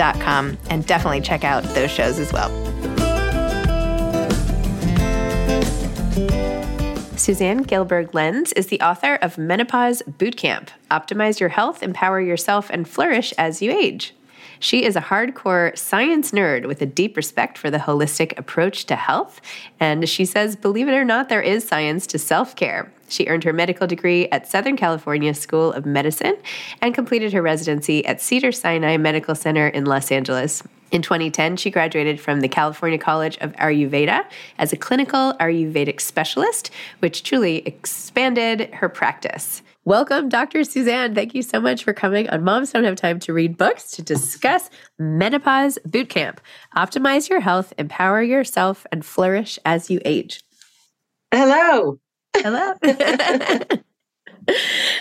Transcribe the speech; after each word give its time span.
and 0.00 0.86
definitely 0.86 1.20
check 1.20 1.44
out 1.44 1.62
those 1.74 1.90
shows 1.90 2.18
as 2.18 2.32
well. 2.32 2.50
Suzanne 7.16 7.64
Gilberg 7.66 8.14
Lenz 8.14 8.52
is 8.54 8.68
the 8.68 8.80
author 8.80 9.16
of 9.16 9.36
Menopause 9.36 10.02
Bootcamp 10.08 10.68
Optimize 10.90 11.38
Your 11.38 11.50
Health, 11.50 11.82
Empower 11.82 12.20
Yourself, 12.20 12.70
and 12.70 12.88
Flourish 12.88 13.32
as 13.36 13.60
You 13.60 13.70
Age. 13.72 14.14
She 14.60 14.84
is 14.84 14.94
a 14.94 15.00
hardcore 15.00 15.76
science 15.76 16.32
nerd 16.32 16.66
with 16.66 16.82
a 16.82 16.86
deep 16.86 17.16
respect 17.16 17.56
for 17.56 17.70
the 17.70 17.78
holistic 17.78 18.38
approach 18.38 18.84
to 18.84 18.94
health. 18.94 19.40
And 19.80 20.06
she 20.06 20.26
says, 20.26 20.54
believe 20.54 20.86
it 20.86 20.92
or 20.92 21.04
not, 21.04 21.30
there 21.30 21.40
is 21.40 21.66
science 21.66 22.06
to 22.08 22.18
self 22.18 22.54
care. 22.54 22.92
She 23.08 23.26
earned 23.26 23.42
her 23.44 23.54
medical 23.54 23.86
degree 23.86 24.28
at 24.28 24.46
Southern 24.46 24.76
California 24.76 25.32
School 25.32 25.72
of 25.72 25.86
Medicine 25.86 26.36
and 26.82 26.94
completed 26.94 27.32
her 27.32 27.42
residency 27.42 28.04
at 28.04 28.20
Cedars-Sinai 28.20 28.98
Medical 28.98 29.34
Center 29.34 29.66
in 29.66 29.86
Los 29.86 30.12
Angeles. 30.12 30.62
In 30.90 31.02
2010, 31.02 31.56
she 31.56 31.70
graduated 31.70 32.20
from 32.20 32.40
the 32.40 32.48
California 32.48 32.98
College 32.98 33.38
of 33.38 33.52
Ayurveda 33.52 34.26
as 34.58 34.72
a 34.72 34.76
clinical 34.76 35.34
Ayurvedic 35.40 36.00
specialist, 36.00 36.70
which 36.98 37.22
truly 37.22 37.58
expanded 37.66 38.74
her 38.74 38.88
practice. 38.88 39.62
Welcome, 39.86 40.28
Dr. 40.28 40.62
Suzanne. 40.64 41.14
Thank 41.14 41.34
you 41.34 41.40
so 41.40 41.58
much 41.58 41.84
for 41.84 41.94
coming 41.94 42.28
on 42.28 42.44
Moms 42.44 42.70
Don't 42.70 42.84
Have 42.84 42.96
Time 42.96 43.18
to 43.20 43.32
Read 43.32 43.56
Books 43.56 43.92
to 43.92 44.02
discuss 44.02 44.68
Menopause 44.98 45.78
Bootcamp. 45.88 46.36
Optimize 46.76 47.30
your 47.30 47.40
health, 47.40 47.72
empower 47.78 48.22
yourself, 48.22 48.86
and 48.92 49.02
flourish 49.02 49.58
as 49.64 49.90
you 49.90 49.98
age. 50.04 50.42
Hello. 51.32 51.98
Hello. 52.36 52.74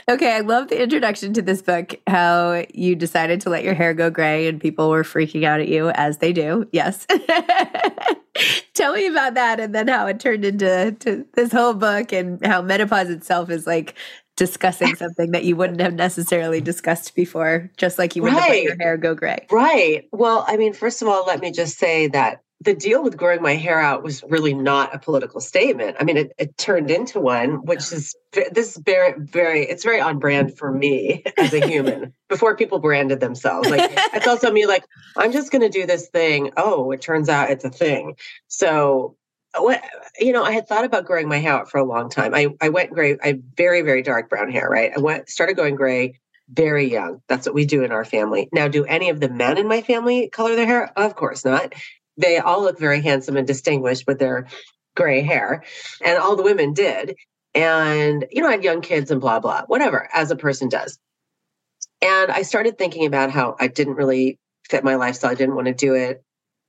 okay, 0.09 0.31
I 0.33 0.39
love 0.45 0.69
the 0.69 0.81
introduction 0.81 1.33
to 1.33 1.41
this 1.41 1.61
book, 1.61 1.99
how 2.07 2.63
you 2.73 2.95
decided 2.95 3.41
to 3.41 3.49
let 3.49 3.65
your 3.65 3.73
hair 3.73 3.93
go 3.93 4.09
gray 4.09 4.47
and 4.47 4.61
people 4.61 4.89
were 4.89 5.03
freaking 5.03 5.43
out 5.43 5.59
at 5.59 5.67
you, 5.67 5.89
as 5.89 6.19
they 6.19 6.31
do. 6.31 6.69
Yes. 6.71 7.05
tell 8.73 8.93
me 8.93 9.07
about 9.07 9.33
that 9.33 9.59
and 9.59 9.75
then 9.75 9.89
how 9.89 10.07
it 10.07 10.21
turned 10.21 10.45
into 10.45 10.95
to 10.99 11.25
this 11.33 11.51
whole 11.51 11.73
book 11.73 12.13
and 12.13 12.45
how 12.45 12.61
menopause 12.61 13.09
itself 13.09 13.49
is 13.49 13.67
like 13.67 13.95
discussing 14.39 14.95
something 14.95 15.31
that 15.31 15.43
you 15.43 15.55
wouldn't 15.57 15.81
have 15.81 15.93
necessarily 15.93 16.61
discussed 16.61 17.13
before, 17.13 17.69
just 17.75 17.99
like 17.99 18.15
you 18.15 18.23
wouldn't 18.23 18.39
right. 18.39 18.51
let 18.51 18.63
your 18.63 18.77
hair 18.77 18.95
go 18.95 19.13
gray. 19.13 19.45
Right. 19.51 20.07
Well, 20.13 20.45
I 20.47 20.55
mean, 20.55 20.71
first 20.73 21.01
of 21.01 21.09
all, 21.09 21.25
let 21.25 21.41
me 21.41 21.51
just 21.51 21.77
say 21.77 22.07
that 22.07 22.41
the 22.61 22.73
deal 22.73 23.03
with 23.03 23.17
growing 23.17 23.41
my 23.41 23.55
hair 23.55 23.79
out 23.79 24.01
was 24.01 24.23
really 24.23 24.53
not 24.53 24.95
a 24.95 24.99
political 24.99 25.41
statement. 25.41 25.97
I 25.99 26.05
mean, 26.05 26.15
it, 26.15 26.31
it 26.37 26.57
turned 26.57 26.89
into 26.89 27.19
one, 27.19 27.65
which 27.65 27.91
is 27.91 28.15
this 28.31 28.75
is 28.75 28.77
very, 28.77 29.13
very, 29.17 29.63
it's 29.63 29.83
very 29.83 29.99
on 29.99 30.19
brand 30.19 30.57
for 30.57 30.71
me 30.71 31.23
as 31.37 31.53
a 31.53 31.65
human 31.65 32.13
before 32.29 32.55
people 32.55 32.79
branded 32.79 33.19
themselves. 33.19 33.69
Like, 33.69 33.91
it's 34.13 34.27
also 34.27 34.51
me, 34.51 34.65
like, 34.65 34.85
I'm 35.17 35.33
just 35.33 35.51
going 35.51 35.61
to 35.61 35.69
do 35.69 35.85
this 35.85 36.07
thing. 36.09 36.51
Oh, 36.55 36.91
it 36.91 37.01
turns 37.01 37.27
out 37.27 37.49
it's 37.49 37.65
a 37.65 37.69
thing. 37.69 38.15
So, 38.47 39.15
Uh, 39.53 39.63
what, 39.63 39.83
you 40.19 40.31
know, 40.31 40.43
I 40.43 40.51
had 40.51 40.67
thought 40.67 40.85
about 40.85 41.05
growing 41.05 41.27
my 41.27 41.37
hair 41.37 41.53
out 41.53 41.71
for 41.71 41.79
a 41.79 41.85
long 41.85 42.09
time. 42.09 42.33
I, 42.35 42.47
I 42.61 42.69
went 42.69 42.91
gray, 42.91 43.17
I 43.21 43.39
very, 43.55 43.81
very 43.81 44.01
dark 44.01 44.29
brown 44.29 44.51
hair, 44.51 44.69
right? 44.69 44.91
I 44.95 44.99
went, 44.99 45.29
started 45.29 45.55
going 45.55 45.75
gray 45.75 46.19
very 46.51 46.91
young. 46.91 47.21
That's 47.27 47.45
what 47.45 47.55
we 47.55 47.65
do 47.65 47.83
in 47.83 47.91
our 47.91 48.05
family. 48.05 48.49
Now, 48.51 48.67
do 48.67 48.83
any 48.83 49.09
of 49.09 49.19
the 49.19 49.29
men 49.29 49.57
in 49.57 49.67
my 49.67 49.81
family 49.81 50.29
color 50.29 50.55
their 50.55 50.65
hair? 50.65 50.91
Of 50.95 51.15
course 51.15 51.45
not 51.45 51.73
they 52.19 52.37
all 52.37 52.61
look 52.61 52.77
very 52.77 53.01
handsome 53.01 53.37
and 53.37 53.47
distinguished 53.47 54.05
with 54.05 54.19
their 54.19 54.47
gray 54.95 55.21
hair. 55.21 55.63
And 56.03 56.17
all 56.17 56.35
the 56.35 56.43
women 56.43 56.73
did. 56.73 57.15
And, 57.55 58.25
you 58.29 58.41
know, 58.41 58.49
I 58.49 58.51
had 58.51 58.63
young 58.63 58.81
kids 58.81 59.09
and 59.09 59.21
blah, 59.21 59.39
blah, 59.39 59.63
whatever, 59.65 60.07
as 60.13 60.29
a 60.29 60.35
person 60.35 60.69
does. 60.69 60.99
And 62.01 62.29
I 62.29 62.43
started 62.43 62.77
thinking 62.77 63.05
about 63.05 63.31
how 63.31 63.55
I 63.59 63.67
didn't 63.67 63.95
really 63.95 64.37
fit 64.69 64.83
my 64.83 64.95
lifestyle. 64.95 65.31
I 65.31 65.35
didn't 65.35 65.55
want 65.55 65.67
to 65.67 65.73
do 65.73 65.95
it. 65.95 66.23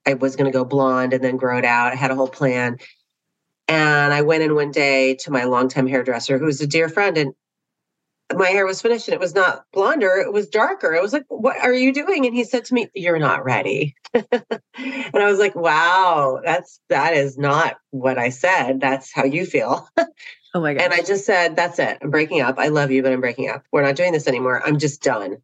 I 0.06 0.14
was 0.14 0.36
going 0.36 0.50
to 0.50 0.56
go 0.56 0.64
blonde 0.64 1.12
and 1.12 1.22
then 1.22 1.36
grow 1.36 1.58
it 1.58 1.64
out. 1.64 1.92
I 1.92 1.96
had 1.96 2.10
a 2.10 2.14
whole 2.14 2.28
plan. 2.28 2.78
And 3.68 4.12
I 4.12 4.22
went 4.22 4.42
in 4.42 4.54
one 4.54 4.72
day 4.72 5.14
to 5.16 5.30
my 5.30 5.44
longtime 5.44 5.86
hairdresser, 5.86 6.38
who's 6.38 6.60
a 6.60 6.66
dear 6.66 6.88
friend, 6.88 7.16
and 7.16 7.34
my 8.36 8.48
hair 8.48 8.66
was 8.66 8.82
finished 8.82 9.08
and 9.08 9.14
it 9.14 9.20
was 9.20 9.34
not 9.34 9.64
blonder, 9.72 10.16
it 10.16 10.32
was 10.32 10.48
darker. 10.48 10.96
I 10.96 11.00
was 11.00 11.12
like, 11.12 11.24
What 11.28 11.56
are 11.58 11.72
you 11.72 11.92
doing? 11.92 12.26
And 12.26 12.34
he 12.34 12.44
said 12.44 12.64
to 12.66 12.74
me, 12.74 12.88
You're 12.94 13.18
not 13.18 13.44
ready. 13.44 13.96
and 14.14 14.24
I 15.14 15.26
was 15.26 15.38
like, 15.38 15.54
Wow, 15.54 16.40
that's 16.44 16.80
that 16.88 17.14
is 17.14 17.38
not 17.38 17.76
what 17.90 18.18
I 18.18 18.30
said. 18.30 18.80
That's 18.80 19.12
how 19.12 19.24
you 19.24 19.46
feel. 19.46 19.88
oh 20.54 20.60
my 20.60 20.74
god. 20.74 20.82
And 20.84 20.92
I 20.92 21.02
just 21.02 21.24
said, 21.24 21.56
That's 21.56 21.78
it. 21.78 21.98
I'm 22.02 22.10
breaking 22.10 22.40
up. 22.40 22.58
I 22.58 22.68
love 22.68 22.90
you, 22.90 23.02
but 23.02 23.12
I'm 23.12 23.20
breaking 23.20 23.48
up. 23.48 23.64
We're 23.72 23.82
not 23.82 23.96
doing 23.96 24.12
this 24.12 24.28
anymore. 24.28 24.62
I'm 24.64 24.78
just 24.78 25.02
done. 25.02 25.38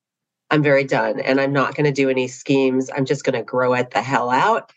I'm 0.51 0.63
very 0.63 0.85
done. 0.85 1.21
And 1.21 1.41
I'm 1.41 1.53
not 1.53 1.75
going 1.75 1.87
to 1.87 1.93
do 1.93 2.09
any 2.09 2.29
schemes. 2.29 2.91
I'm 2.95 3.05
just 3.05 3.25
going 3.25 3.35
to 3.35 3.43
grow 3.43 3.75
it 3.75 3.91
the 3.91 4.03
hell 4.03 4.31
out 4.31 4.73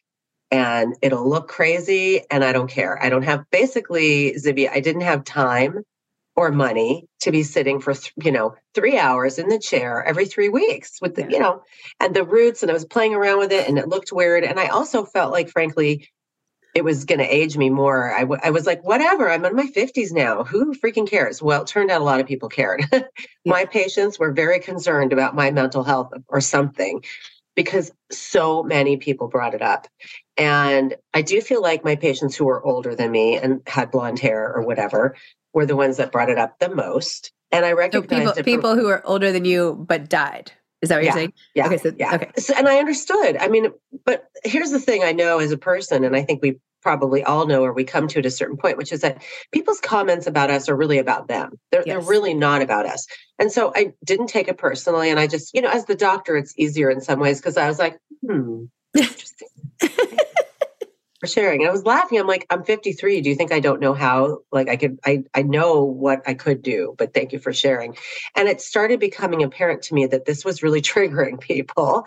and 0.52 0.96
it'll 1.02 1.30
look 1.30 1.48
crazy. 1.48 2.22
And 2.32 2.44
I 2.44 2.54
don't 2.54 2.70
care. 2.70 3.02
I 3.02 3.10
don't 3.10 3.24
have 3.24 3.46
basically, 3.52 4.34
Zibby, 4.34 4.70
I 4.70 4.80
didn't 4.80 5.02
have 5.02 5.24
time 5.24 5.84
or 6.40 6.52
money 6.52 7.06
to 7.20 7.32
be 7.32 7.44
sitting 7.44 7.82
for 7.82 7.94
you 8.24 8.32
know 8.32 8.56
three 8.74 8.98
hours 8.98 9.40
in 9.40 9.50
the 9.50 9.60
chair 9.60 10.02
every 10.06 10.26
three 10.26 10.48
weeks 10.48 11.02
with 11.02 11.16
the 11.16 11.24
yeah. 11.24 11.30
you 11.32 11.40
know 11.40 11.62
and 12.00 12.16
the 12.16 12.24
roots 12.24 12.62
and 12.62 12.72
i 12.72 12.74
was 12.74 12.86
playing 12.86 13.14
around 13.14 13.40
with 13.40 13.52
it 13.52 13.68
and 13.68 13.78
it 13.78 13.90
looked 13.90 14.14
weird 14.14 14.46
and 14.46 14.58
i 14.58 14.68
also 14.68 15.04
felt 15.04 15.34
like 15.34 15.50
frankly 15.50 16.08
it 16.76 16.84
was 16.84 17.06
going 17.06 17.20
to 17.20 17.26
age 17.26 17.58
me 17.58 17.70
more 17.70 18.14
I, 18.14 18.22
w- 18.22 18.42
I 18.44 18.52
was 18.52 18.66
like 18.66 18.84
whatever 18.84 19.30
i'm 19.30 19.46
in 19.46 19.56
my 19.56 19.68
50s 19.68 20.12
now 20.12 20.44
who 20.44 20.74
freaking 20.74 21.10
cares 21.10 21.42
well 21.42 21.62
it 21.62 21.68
turned 21.68 21.92
out 21.92 22.02
a 22.02 22.04
lot 22.04 22.20
of 22.20 22.28
people 22.28 22.50
cared 22.50 22.84
yeah. 22.92 23.02
my 23.46 23.66
patients 23.66 24.20
were 24.20 24.32
very 24.32 24.60
concerned 24.60 25.14
about 25.14 25.36
my 25.36 25.52
mental 25.52 25.84
health 25.84 26.12
or 26.28 26.42
something 26.42 27.04
because 27.56 27.92
so 28.12 28.64
many 28.64 28.98
people 28.98 29.28
brought 29.28 29.54
it 29.54 29.62
up 29.62 29.88
and 30.40 30.96
I 31.14 31.22
do 31.22 31.42
feel 31.42 31.62
like 31.62 31.84
my 31.84 31.98
patients 31.98 32.36
who 32.36 32.46
were 32.46 32.66
older 32.66 32.96
than 32.96 33.12
me 33.12 33.36
and 33.36 33.62
had 33.68 33.92
blonde 33.92 34.20
hair 34.20 34.54
or 34.56 34.62
whatever 34.62 35.16
were 35.54 35.66
the 35.66 35.76
ones 35.76 35.98
that 35.98 36.14
brought 36.14 36.30
it 36.30 36.38
up 36.38 36.58
the 36.60 36.74
most. 36.74 37.34
And 37.52 37.66
I 37.66 37.74
recognize 37.74 38.30
so 38.30 38.34
people, 38.36 38.44
people 38.44 38.76
who 38.76 38.88
are 38.88 39.06
older 39.06 39.34
than 39.34 39.44
you 39.44 39.86
but 39.88 40.08
died. 40.08 40.54
Is 40.82 40.90
that 40.90 40.96
what 40.96 41.04
yeah, 41.04 41.10
you're 41.10 41.18
saying? 41.18 41.34
Yeah. 41.56 41.66
Okay. 41.68 41.78
So, 41.78 41.92
yeah. 41.98 42.16
Okay. 42.16 42.32
So, 42.38 42.54
and 42.56 42.68
I 42.68 42.78
understood. 42.78 43.38
I 43.38 43.48
mean, 43.48 43.68
but 44.06 44.30
here's 44.44 44.72
the 44.72 44.80
thing 44.80 45.04
I 45.04 45.12
know 45.12 45.40
as 45.40 45.52
a 45.52 45.58
person, 45.58 46.04
and 46.04 46.16
I 46.16 46.24
think 46.24 46.42
we 46.42 46.60
probably 46.82 47.24
all 47.24 47.46
know 47.46 47.64
or 47.64 47.74
we 47.74 47.84
come 47.84 48.08
to 48.08 48.20
at 48.20 48.26
a 48.26 48.32
certain 48.32 48.58
point, 48.58 48.78
which 48.78 48.92
is 48.92 49.02
that 49.02 49.22
people's 49.52 49.80
comments 49.82 50.28
about 50.28 50.50
us 50.50 50.70
are 50.70 50.76
really 50.76 50.98
about 50.98 51.28
them. 51.28 51.60
They're, 51.72 51.84
yes. 51.86 51.88
they're 51.88 52.10
really 52.10 52.34
not 52.34 52.62
about 52.62 52.86
us. 52.86 53.06
And 53.38 53.52
so 53.52 53.74
I 53.76 53.94
didn't 54.06 54.28
take 54.28 54.48
it 54.48 54.58
personally. 54.58 55.10
And 55.10 55.20
I 55.20 55.28
just, 55.28 55.54
you 55.54 55.62
know, 55.62 55.70
as 55.70 55.86
the 55.86 55.96
doctor, 55.96 56.38
it's 56.38 56.54
easier 56.58 56.90
in 56.90 57.02
some 57.02 57.20
ways 57.20 57.40
because 57.40 57.58
I 57.58 57.68
was 57.68 57.80
like, 57.80 58.00
hmm, 58.26 58.66
interesting. 58.98 59.48
Sharing. 61.28 61.62
And 61.62 61.70
I 61.70 61.72
was 61.72 61.86
laughing. 61.86 62.20
I'm 62.20 62.28
like, 62.28 62.46
I'm 62.50 62.64
53. 62.64 63.22
Do 63.22 63.30
you 63.30 63.36
think 63.36 63.52
I 63.52 63.60
don't 63.60 63.82
know 63.82 63.94
how? 63.94 64.40
Like 64.52 64.70
I 64.70 64.78
could, 64.78 65.00
I, 65.06 65.24
I 65.34 65.42
know 65.42 65.84
what 65.84 66.22
I 66.28 66.34
could 66.34 66.62
do, 66.62 66.96
but 66.98 67.14
thank 67.14 67.34
you 67.34 67.40
for 67.40 67.54
sharing. 67.54 67.98
And 68.36 68.48
it 68.48 68.62
started 68.62 69.00
becoming 69.00 69.44
apparent 69.44 69.82
to 69.84 69.94
me 69.94 70.06
that 70.08 70.26
this 70.26 70.46
was 70.46 70.64
really 70.64 70.82
triggering 70.90 71.40
people, 71.40 72.06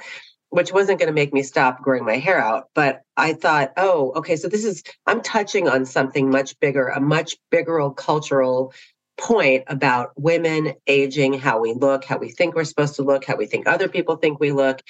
which 0.51 0.73
wasn't 0.73 0.99
going 0.99 1.09
to 1.09 1.15
make 1.15 1.33
me 1.33 1.43
stop 1.43 1.83
growing 1.83 2.05
my 2.05 2.17
hair 2.17 2.39
out. 2.39 2.69
But 2.75 3.03
I 3.17 3.35
thought, 3.35 3.73
oh, 3.77 4.13
okay, 4.17 4.37
so 4.37 4.49
this 4.49 4.65
is, 4.65 4.83
I'm 5.07 5.23
touching 5.23 5.69
on 5.69 5.85
something 5.87 6.31
much 6.31 6.59
bigger, 6.61 6.89
a 6.89 7.01
much 7.01 7.37
bigger 7.51 7.91
cultural 7.91 8.73
point 9.19 9.65
about 9.69 10.11
women 10.17 10.75
aging, 10.87 11.35
how 11.35 11.61
we 11.61 11.75
look, 11.75 12.05
how 12.05 12.19
we 12.19 12.31
think 12.31 12.55
we're 12.55 12.65
supposed 12.65 12.97
to 12.97 13.03
look, 13.03 13.25
how 13.25 13.37
we 13.37 13.47
think 13.47 13.67
other 13.67 13.89
people 13.89 14.17
think 14.17 14.41
we 14.41 14.53
look. 14.53 14.81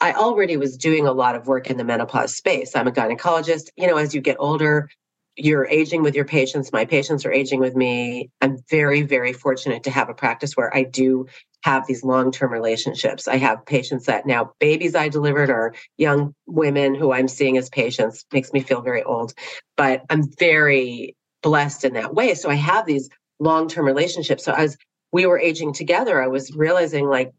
I 0.00 0.14
already 0.14 0.56
was 0.56 0.76
doing 0.76 1.06
a 1.06 1.12
lot 1.12 1.34
of 1.34 1.46
work 1.46 1.70
in 1.70 1.76
the 1.76 1.84
menopause 1.84 2.34
space. 2.34 2.74
I'm 2.74 2.88
a 2.88 2.92
gynecologist. 2.92 3.68
You 3.76 3.86
know, 3.86 3.96
as 3.96 4.14
you 4.14 4.20
get 4.20 4.36
older, 4.38 4.88
you're 5.36 5.66
aging 5.66 6.02
with 6.02 6.14
your 6.14 6.24
patients. 6.24 6.72
My 6.72 6.84
patients 6.84 7.24
are 7.24 7.32
aging 7.32 7.60
with 7.60 7.76
me. 7.76 8.30
I'm 8.40 8.58
very, 8.70 9.02
very 9.02 9.32
fortunate 9.32 9.84
to 9.84 9.90
have 9.90 10.08
a 10.08 10.14
practice 10.14 10.56
where 10.56 10.74
I 10.74 10.84
do 10.84 11.26
have 11.62 11.86
these 11.86 12.02
long 12.02 12.32
term 12.32 12.52
relationships. 12.52 13.28
I 13.28 13.36
have 13.36 13.66
patients 13.66 14.06
that 14.06 14.26
now 14.26 14.52
babies 14.58 14.94
I 14.94 15.08
delivered 15.08 15.50
are 15.50 15.74
young 15.98 16.34
women 16.46 16.94
who 16.94 17.12
I'm 17.12 17.28
seeing 17.28 17.58
as 17.58 17.68
patients, 17.68 18.24
makes 18.32 18.52
me 18.52 18.60
feel 18.60 18.80
very 18.80 19.02
old, 19.02 19.34
but 19.76 20.02
I'm 20.08 20.24
very 20.38 21.16
blessed 21.42 21.84
in 21.84 21.94
that 21.94 22.14
way. 22.14 22.34
So 22.34 22.50
I 22.50 22.54
have 22.54 22.86
these 22.86 23.10
long 23.38 23.68
term 23.68 23.84
relationships. 23.84 24.44
So 24.44 24.52
as 24.52 24.76
we 25.12 25.26
were 25.26 25.38
aging 25.38 25.74
together, 25.74 26.22
I 26.22 26.28
was 26.28 26.54
realizing 26.54 27.06
like 27.06 27.32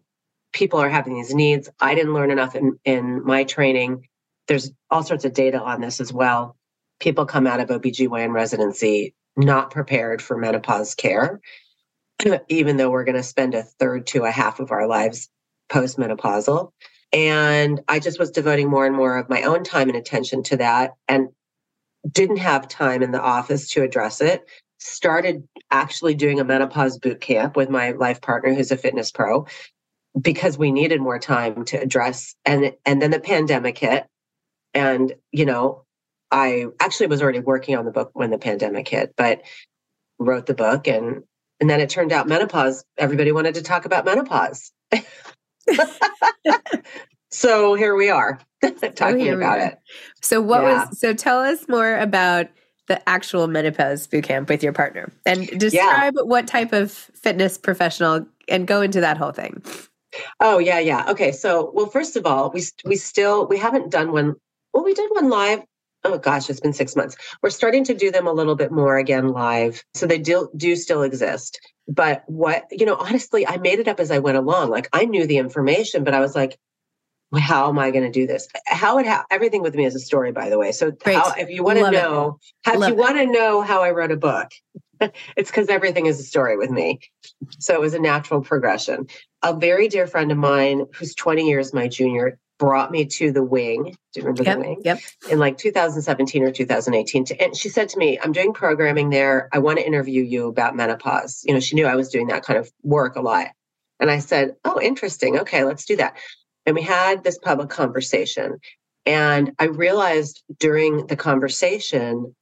people 0.51 0.80
are 0.80 0.89
having 0.89 1.15
these 1.15 1.33
needs. 1.33 1.69
I 1.80 1.95
didn't 1.95 2.13
learn 2.13 2.31
enough 2.31 2.56
in, 2.56 2.80
in 2.83 3.24
my 3.24 3.44
training. 3.44 4.07
There's 4.48 4.71
all 4.89 5.03
sorts 5.03 5.25
of 5.25 5.33
data 5.33 5.59
on 5.62 5.81
this 5.81 6.01
as 6.01 6.12
well. 6.12 6.57
People 7.00 7.25
come 7.25 7.48
out 7.48 7.59
of 7.59 7.69
OBGYN 7.69 8.33
residency 8.33 9.13
not 9.38 9.71
prepared 9.71 10.21
for 10.21 10.38
menopause 10.38 10.94
care, 10.95 11.39
even 12.50 12.77
though 12.77 12.89
we're 12.89 13.05
going 13.05 13.15
to 13.15 13.24
spend 13.24 13.55
a 13.55 13.63
third 13.63 14.08
to 14.08 14.25
a 14.25 14.31
half 14.31 14.60
of 14.60 14.72
our 14.72 14.88
lives 14.88 15.29
postmenopausal. 15.70 16.72
And 17.13 17.81
I 17.88 18.00
just 18.00 18.20
was 18.20 18.31
devoting 18.31 18.70
more 18.70 18.86
and 18.86 18.96
more 18.96 19.17
of 19.17 19.29
my 19.29 19.43
own 19.43 19.63
time 19.63 19.89
and 19.89 19.98
attention 19.98 20.43
to 20.43 20.58
that 20.58 20.93
and 21.08 21.29
didn't 22.10 22.38
have 22.38 22.67
time 22.67 23.03
in 23.03 23.12
the 23.12 23.22
office 23.22 23.70
to 23.72 23.84
address 23.84 24.22
it. 24.22 24.43
Started 24.79 25.48
actually 25.70 26.15
doing 26.15 26.39
a 26.39 26.43
menopause 26.43 26.98
boot 26.98 27.22
camp 27.22 27.55
with 27.55 27.70
my 27.70 27.91
life 27.91 28.22
partner, 28.22 28.53
who's 28.53 28.72
a 28.72 28.77
fitness 28.77 29.12
pro, 29.12 29.46
because 30.20 30.58
we 30.58 30.72
needed 30.72 31.00
more 31.01 31.20
time 31.20 31.65
to 31.65 31.77
address 31.77 32.36
and 32.46 32.74
and 32.86 33.01
then 33.01 33.12
the 33.12 33.20
pandemic 33.20 33.77
hit. 33.77 34.06
And 34.74 35.13
you 35.32 35.46
know 35.46 35.84
i 36.34 36.65
actually 36.80 37.08
was 37.08 37.22
already 37.22 37.41
working 37.41 37.75
on 37.75 37.84
the 37.84 37.91
book 37.91 38.12
when 38.13 38.30
the 38.30 38.38
pandemic 38.38 38.88
hit 38.88 39.13
but 39.18 39.41
wrote 40.18 40.46
the 40.46 40.53
book 40.53 40.88
and 40.88 41.24
and 41.60 41.70
then 41.70 41.82
it 41.82 41.89
turned 41.89 42.13
out 42.13 42.25
menopause 42.25 42.86
everybody 42.98 43.34
wanted 43.34 43.56
to 43.56 43.62
talk 43.62 43.84
about 43.84 44.06
menopause. 44.06 44.72
So 47.32 47.75
here 47.75 47.96
we 47.96 48.10
are 48.10 48.39
oh, 48.63 48.70
talking 48.72 49.30
oh, 49.30 49.36
about 49.36 49.60
it. 49.60 49.80
So 50.22 50.41
what 50.41 50.62
yeah. 50.62 50.86
was 50.89 51.00
so 51.00 51.13
tell 51.13 51.39
us 51.39 51.68
more 51.68 51.98
about 51.98 52.48
the 52.88 53.08
actual 53.10 53.48
menopause 53.48 54.06
boot 54.06 54.25
camp 54.25 54.50
with 54.50 54.62
your 54.62 54.74
partner 54.74 55.12
and 55.25 55.48
describe 55.58 56.13
yeah. 56.18 56.24
what 56.24 56.46
type 56.46 56.74
of 56.74 56.91
fitness 56.91 57.58
professional 57.58 58.25
and 58.50 58.68
go 58.68 58.82
into 58.82 59.00
that 59.00 59.18
whole 59.18 59.32
thing 59.32 59.63
Oh 60.39 60.60
yeah, 60.60 60.80
yeah. 60.80 61.06
Okay, 61.12 61.32
so 61.32 61.72
well, 61.74 61.88
first 61.88 62.15
of 62.15 62.25
all, 62.25 62.51
we 62.51 62.63
we 62.86 62.96
still 62.96 63.48
we 63.48 63.58
haven't 63.58 63.91
done 63.91 64.12
one. 64.12 64.36
Well, 64.74 64.84
we 64.84 64.94
did 64.94 65.10
one 65.12 65.30
live. 65.30 65.62
Oh 66.03 66.18
gosh, 66.18 66.50
it's 66.50 66.60
been 66.60 66.74
six 66.74 66.96
months. 66.96 67.15
We're 67.41 67.51
starting 67.51 67.84
to 67.86 67.94
do 67.94 68.12
them 68.12 68.27
a 68.27 68.34
little 68.34 68.56
bit 68.56 68.72
more 68.72 68.98
again 68.98 69.30
live, 69.30 69.84
so 69.94 70.08
they 70.08 70.18
do 70.18 70.50
do 70.56 70.75
still 70.75 71.03
exist. 71.03 71.60
But 71.88 72.24
what 72.27 72.65
you 72.72 72.86
know, 72.86 72.96
honestly, 72.96 73.46
I 73.48 73.58
made 73.58 73.80
it 73.80 73.88
up 73.88 74.00
as 74.00 74.12
I 74.12 74.20
went 74.20 74.38
along. 74.38 74.70
Like 74.70 74.89
I 74.94 75.06
knew 75.06 75.27
the 75.27 75.38
information, 75.38 76.03
but 76.03 76.13
I 76.13 76.20
was 76.20 76.36
like, 76.36 76.58
how 77.39 77.69
am 77.69 77.79
I 77.79 77.91
going 77.91 78.03
to 78.03 78.11
do 78.11 78.27
this? 78.27 78.47
How 78.65 78.97
it 78.97 79.07
everything 79.29 79.61
with 79.61 79.75
me 79.75 79.85
is 79.85 79.95
a 79.95 80.00
story, 80.00 80.31
by 80.31 80.50
the 80.50 80.57
way. 80.57 80.71
So 80.71 80.91
how, 81.05 81.33
if 81.38 81.50
you 81.50 81.63
want 81.63 81.79
to 81.79 81.91
know, 81.91 82.39
it. 82.67 82.75
if 82.75 82.89
you 82.89 82.95
want 82.95 83.17
to 83.17 83.25
know 83.25 83.61
how 83.61 83.83
I 83.83 83.91
wrote 83.91 84.11
a 84.11 84.17
book, 84.17 84.51
it's 85.38 85.50
because 85.50 85.69
everything 85.69 86.05
is 86.05 86.19
a 86.19 86.23
story 86.23 86.57
with 86.57 86.69
me. 86.69 87.00
So 87.59 87.73
it 87.73 87.79
was 87.79 87.93
a 87.93 88.00
natural 88.00 88.41
progression. 88.41 89.07
A 89.43 89.55
very 89.55 89.88
dear 89.88 90.07
friend 90.07 90.31
of 90.31 90.38
mine, 90.38 90.85
who's 90.93 91.15
20 91.15 91.47
years 91.47 91.73
my 91.73 91.88
junior, 91.88 92.38
brought 92.59 92.91
me 92.91 93.05
to 93.05 93.31
the 93.31 93.41
wing. 93.41 93.97
Do 94.13 94.19
you 94.19 94.21
remember 94.21 94.43
yep, 94.43 94.57
the 94.57 94.61
wing? 94.61 94.81
Yep. 94.85 95.00
In 95.31 95.39
like 95.39 95.57
2017 95.57 96.43
or 96.43 96.51
2018. 96.51 97.25
And 97.39 97.55
she 97.55 97.69
said 97.69 97.89
to 97.89 97.97
me, 97.97 98.19
I'm 98.21 98.31
doing 98.31 98.53
programming 98.53 99.09
there. 99.09 99.50
I 99.51 99.57
want 99.59 99.79
to 99.79 99.85
interview 99.85 100.21
you 100.21 100.47
about 100.47 100.75
menopause. 100.75 101.43
You 101.45 101.55
know, 101.55 101.59
she 101.59 101.75
knew 101.75 101.88
I 101.88 101.95
was 101.95 102.09
doing 102.09 102.27
that 102.27 102.43
kind 102.43 102.59
of 102.59 102.71
work 102.83 103.15
a 103.15 103.21
lot. 103.21 103.47
And 104.00 104.11
I 104.11 104.19
said, 104.19 104.55
Oh, 104.63 104.79
interesting. 104.79 105.39
Okay, 105.39 105.63
let's 105.63 105.85
do 105.85 105.95
that. 105.95 106.17
And 106.65 106.75
we 106.75 106.82
had 106.82 107.24
this 107.24 107.38
public 107.38 107.70
conversation. 107.70 108.60
And 109.06 109.53
I 109.60 109.65
realized 109.65 110.44
during 110.60 111.08
the 111.08 111.15
conversation, 111.15 112.36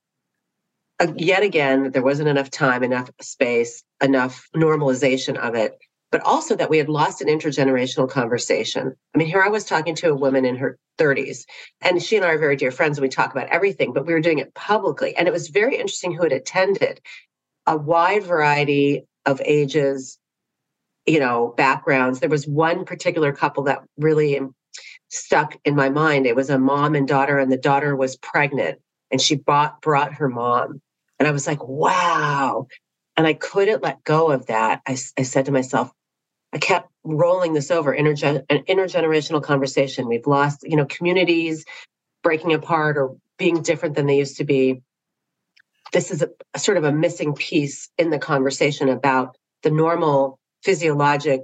uh, 1.00 1.14
yet 1.16 1.44
again, 1.44 1.84
that 1.84 1.94
there 1.94 2.04
wasn't 2.04 2.30
enough 2.30 2.52
time, 2.52 2.84
enough 2.84 3.10
space, 3.22 3.84
enough 4.02 4.48
normalization 4.56 5.38
of 5.38 5.56
it 5.56 5.78
but 6.12 6.22
also 6.22 6.56
that 6.56 6.70
we 6.70 6.78
had 6.78 6.90
lost 6.90 7.22
an 7.22 7.28
intergenerational 7.28 8.10
conversation. 8.10 8.96
I 9.14 9.18
mean, 9.18 9.28
here 9.28 9.44
I 9.44 9.50
was 9.50 9.66
talking 9.66 9.96
to 9.96 10.10
a 10.10 10.16
woman 10.16 10.46
in 10.46 10.56
her 10.58 10.78
30s, 10.98 11.46
and 11.82 12.02
she 12.02 12.16
and 12.16 12.26
I 12.26 12.30
are 12.30 12.38
very 12.38 12.56
dear 12.56 12.72
friends, 12.72 12.98
and 12.98 13.04
we 13.04 13.10
talk 13.10 13.32
about 13.32 13.50
everything, 13.50 13.94
but 13.94 14.06
we 14.06 14.14
were 14.14 14.20
doing 14.20 14.40
it 14.40 14.54
publicly. 14.54 15.16
And 15.16 15.28
it 15.28 15.32
was 15.32 15.50
very 15.50 15.76
interesting 15.76 16.14
who 16.14 16.24
had 16.24 16.32
attended 16.32 17.00
a 17.68 17.78
wide 17.78 18.24
variety 18.24 19.06
of 19.26 19.42
ages, 19.46 20.18
you 21.10 21.20
know, 21.20 21.54
backgrounds. 21.58 22.20
There 22.20 22.30
was 22.30 22.48
one 22.48 22.86
particular 22.86 23.34
couple 23.34 23.64
that 23.64 23.84
really 23.98 24.40
stuck 25.10 25.58
in 25.66 25.76
my 25.76 25.90
mind. 25.90 26.28
It 26.28 26.36
was 26.36 26.50
a 26.50 26.60
mom 26.60 26.96
and 26.96 27.08
daughter, 27.08 27.40
and 27.40 27.52
the 27.52 27.58
daughter 27.58 27.96
was 27.96 28.16
pregnant, 28.18 28.80
and 29.12 29.20
she 29.20 29.36
brought, 29.36 29.82
brought 29.82 30.14
her 30.14 30.30
mom. 30.30 30.82
And 31.18 31.28
I 31.28 31.32
was 31.32 31.48
like, 31.48 31.68
wow. 31.68 32.68
And 33.18 33.28
I 33.28 33.34
couldn't 33.34 33.84
let 33.84 34.04
go 34.04 34.32
of 34.32 34.46
that. 34.46 34.82
I, 34.88 34.98
I 35.18 35.24
said 35.24 35.46
to 35.46 35.52
myself, 35.52 35.92
I 36.54 36.60
kept 36.60 36.90
rolling 37.04 37.54
this 37.54 37.72
over 37.72 37.96
intergen- 37.96 38.46
an 38.50 38.64
intergenerational 38.66 39.44
conversation. 39.44 40.08
We've 40.08 40.28
lost, 40.28 40.64
you 40.64 40.78
know, 40.78 40.86
communities 40.86 41.66
breaking 42.24 42.54
apart 42.54 42.98
or 42.98 43.16
being 43.38 43.62
different 43.62 43.96
than 43.96 44.06
they 44.06 44.18
used 44.18 44.38
to 44.38 44.44
be. 44.44 44.82
This 45.92 46.12
is 46.12 46.22
a, 46.22 46.30
a 46.54 46.60
sort 46.60 46.78
of 46.78 46.84
a 46.84 46.92
missing 46.92 47.34
piece 47.34 47.90
in 47.98 48.10
the 48.10 48.20
conversation 48.20 48.90
about 48.90 49.36
the 49.64 49.72
normal 49.72 50.39
physiologic 50.64 51.42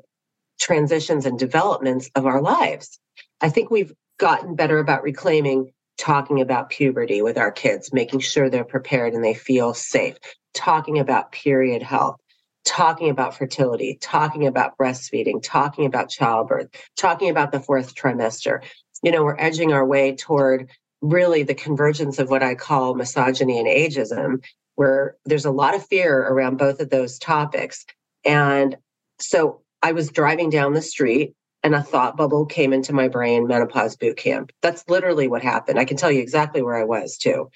transitions 0.59 1.25
and 1.25 1.37
developments 1.37 2.09
of 2.15 2.25
our 2.25 2.41
lives. 2.41 2.99
I 3.41 3.49
think 3.49 3.69
we've 3.69 3.93
gotten 4.19 4.55
better 4.55 4.79
about 4.79 5.03
reclaiming 5.03 5.71
talking 5.97 6.41
about 6.41 6.69
puberty 6.69 7.21
with 7.21 7.37
our 7.37 7.51
kids, 7.51 7.93
making 7.93 8.19
sure 8.19 8.49
they're 8.49 8.63
prepared 8.63 9.13
and 9.13 9.23
they 9.23 9.33
feel 9.33 9.73
safe, 9.73 10.17
talking 10.53 10.99
about 10.99 11.31
period 11.31 11.81
health, 11.81 12.17
talking 12.65 13.09
about 13.09 13.37
fertility, 13.37 13.97
talking 14.01 14.47
about 14.47 14.77
breastfeeding, 14.77 15.41
talking 15.41 15.85
about 15.85 16.09
childbirth, 16.09 16.67
talking 16.97 17.29
about 17.29 17.51
the 17.51 17.59
fourth 17.59 17.95
trimester. 17.95 18.61
You 19.03 19.11
know, 19.11 19.23
we're 19.23 19.39
edging 19.39 19.71
our 19.71 19.85
way 19.85 20.15
toward 20.15 20.69
really 21.01 21.43
the 21.43 21.53
convergence 21.53 22.19
of 22.19 22.29
what 22.29 22.43
I 22.43 22.55
call 22.55 22.95
misogyny 22.95 23.59
and 23.59 23.67
ageism, 23.67 24.43
where 24.75 25.15
there's 25.25 25.45
a 25.45 25.51
lot 25.51 25.75
of 25.75 25.85
fear 25.85 26.21
around 26.27 26.57
both 26.57 26.79
of 26.79 26.89
those 26.89 27.19
topics. 27.19 27.85
And 28.25 28.75
so 29.19 29.61
I 29.81 29.91
was 29.91 30.09
driving 30.09 30.49
down 30.49 30.73
the 30.73 30.81
street 30.81 31.33
and 31.63 31.73
a 31.73 31.81
thought 31.81 32.15
bubble 32.15 32.45
came 32.45 32.73
into 32.73 32.93
my 32.93 33.07
brain 33.07 33.47
menopause 33.47 33.95
boot 33.95 34.17
camp. 34.17 34.51
That's 34.61 34.87
literally 34.87 35.27
what 35.27 35.41
happened. 35.41 35.79
I 35.79 35.85
can 35.85 35.97
tell 35.97 36.11
you 36.11 36.21
exactly 36.21 36.61
where 36.61 36.75
I 36.75 36.83
was 36.83 37.17
too. 37.17 37.49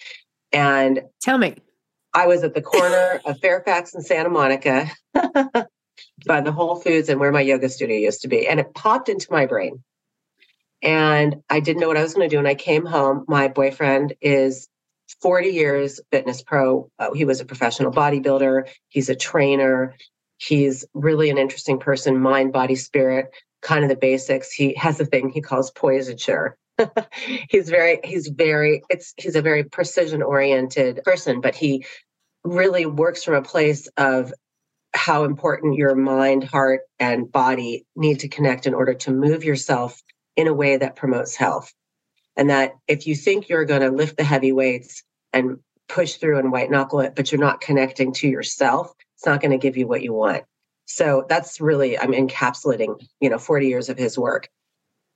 And 0.51 1.01
tell 1.21 1.37
me. 1.37 1.55
I 2.13 2.25
was 2.25 2.43
at 2.43 2.55
the 2.55 2.61
corner 2.61 3.21
of 3.25 3.37
Fairfax 3.41 3.93
and 3.93 4.03
Santa 4.03 4.29
Monica 4.29 4.89
by 6.25 6.41
the 6.41 6.51
Whole 6.51 6.77
Foods 6.77 7.07
and 7.07 7.19
where 7.19 7.31
my 7.31 7.41
yoga 7.41 7.69
studio 7.69 7.97
used 7.97 8.21
to 8.21 8.27
be. 8.27 8.47
And 8.47 8.59
it 8.59 8.73
popped 8.73 9.09
into 9.09 9.27
my 9.29 9.45
brain. 9.45 9.83
And 10.81 11.43
I 11.49 11.59
didn't 11.59 11.81
know 11.81 11.87
what 11.87 11.97
I 11.97 12.01
was 12.01 12.13
going 12.13 12.27
to 12.27 12.33
do. 12.33 12.39
And 12.39 12.47
I 12.47 12.55
came 12.55 12.85
home. 12.85 13.25
My 13.27 13.47
boyfriend 13.47 14.15
is 14.21 14.67
40 15.21 15.49
years 15.49 15.99
fitness 16.11 16.41
pro. 16.41 16.89
Uh, 16.97 17.13
he 17.13 17.25
was 17.25 17.41
a 17.41 17.45
professional 17.45 17.91
bodybuilder, 17.91 18.67
he's 18.87 19.09
a 19.09 19.15
trainer. 19.15 19.95
He's 20.39 20.85
really 20.93 21.29
an 21.29 21.37
interesting 21.37 21.79
person, 21.79 22.19
mind, 22.19 22.53
body, 22.53 22.75
spirit, 22.75 23.29
kind 23.61 23.83
of 23.83 23.89
the 23.89 23.95
basics. 23.95 24.51
He 24.51 24.73
has 24.75 24.99
a 24.99 25.05
thing 25.05 25.29
he 25.29 25.41
calls 25.41 25.71
poisature. 25.71 26.53
he's 27.49 27.69
very 27.69 27.99
he's 28.05 28.27
very 28.29 28.81
it's 28.89 29.13
he's 29.17 29.35
a 29.35 29.41
very 29.41 29.65
precision 29.65 30.21
oriented 30.21 31.01
person 31.03 31.41
but 31.41 31.53
he 31.53 31.85
really 32.45 32.85
works 32.85 33.21
from 33.21 33.33
a 33.33 33.41
place 33.41 33.87
of 33.97 34.33
how 34.93 35.25
important 35.25 35.75
your 35.75 35.93
mind 35.93 36.41
heart 36.41 36.81
and 36.99 37.29
body 37.29 37.85
need 37.97 38.21
to 38.21 38.29
connect 38.29 38.65
in 38.65 38.73
order 38.73 38.93
to 38.93 39.11
move 39.11 39.43
yourself 39.43 40.01
in 40.37 40.47
a 40.47 40.53
way 40.53 40.77
that 40.77 40.95
promotes 40.95 41.35
health 41.35 41.73
and 42.37 42.49
that 42.49 42.71
if 42.87 43.07
you 43.07 43.13
think 43.13 43.49
you're 43.49 43.65
going 43.65 43.81
to 43.81 43.91
lift 43.91 44.15
the 44.15 44.23
heavy 44.23 44.53
weights 44.53 45.03
and 45.33 45.57
push 45.89 46.15
through 46.15 46.39
and 46.39 46.49
white 46.49 46.71
knuckle 46.71 47.01
it 47.01 47.13
but 47.13 47.29
you're 47.29 47.41
not 47.41 47.59
connecting 47.59 48.13
to 48.13 48.27
yourself 48.27 48.93
it's 49.19 49.25
not 49.25 49.41
going 49.41 49.51
to 49.51 49.57
give 49.57 49.77
you 49.77 49.85
what 49.85 50.01
you 50.01 50.13
want 50.13 50.43
so 50.85 51.25
that's 51.29 51.61
really 51.61 51.99
i'm 51.99 52.13
encapsulating 52.13 52.99
you 53.19 53.29
know 53.29 53.37
40 53.37 53.67
years 53.67 53.89
of 53.89 53.97
his 53.97 54.17
work 54.17 54.49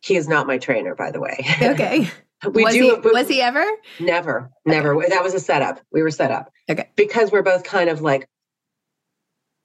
he 0.03 0.17
is 0.17 0.27
not 0.27 0.47
my 0.47 0.57
trainer, 0.57 0.95
by 0.95 1.11
the 1.11 1.19
way. 1.19 1.45
Okay. 1.61 2.09
we 2.53 2.65
was 2.65 2.73
do. 2.73 2.99
He, 3.01 3.09
was 3.09 3.27
he 3.29 3.41
ever? 3.41 3.65
Never, 4.01 4.51
never. 4.65 4.95
Okay. 4.95 5.07
That 5.07 5.23
was 5.23 5.33
a 5.33 5.39
setup. 5.39 5.79
We 5.93 6.03
were 6.03 6.11
set 6.11 6.29
up. 6.29 6.51
Okay. 6.69 6.89
Because 6.97 7.31
we're 7.31 7.41
both 7.41 7.63
kind 7.63 7.89
of 7.89 8.01
like 8.01 8.27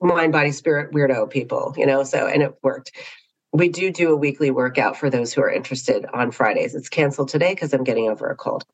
mind, 0.00 0.32
body, 0.32 0.52
spirit 0.52 0.92
weirdo 0.92 1.28
people, 1.28 1.74
you 1.76 1.84
know. 1.84 2.04
So 2.04 2.28
and 2.28 2.42
it 2.42 2.54
worked. 2.62 2.92
We 3.52 3.68
do 3.68 3.90
do 3.90 4.12
a 4.12 4.16
weekly 4.16 4.52
workout 4.52 4.96
for 4.96 5.10
those 5.10 5.32
who 5.32 5.42
are 5.42 5.50
interested 5.50 6.06
on 6.14 6.30
Fridays. 6.30 6.76
It's 6.76 6.88
canceled 6.88 7.30
today 7.30 7.52
because 7.52 7.72
I'm 7.72 7.82
getting 7.82 8.08
over 8.08 8.30
a 8.30 8.36
cold. 8.36 8.64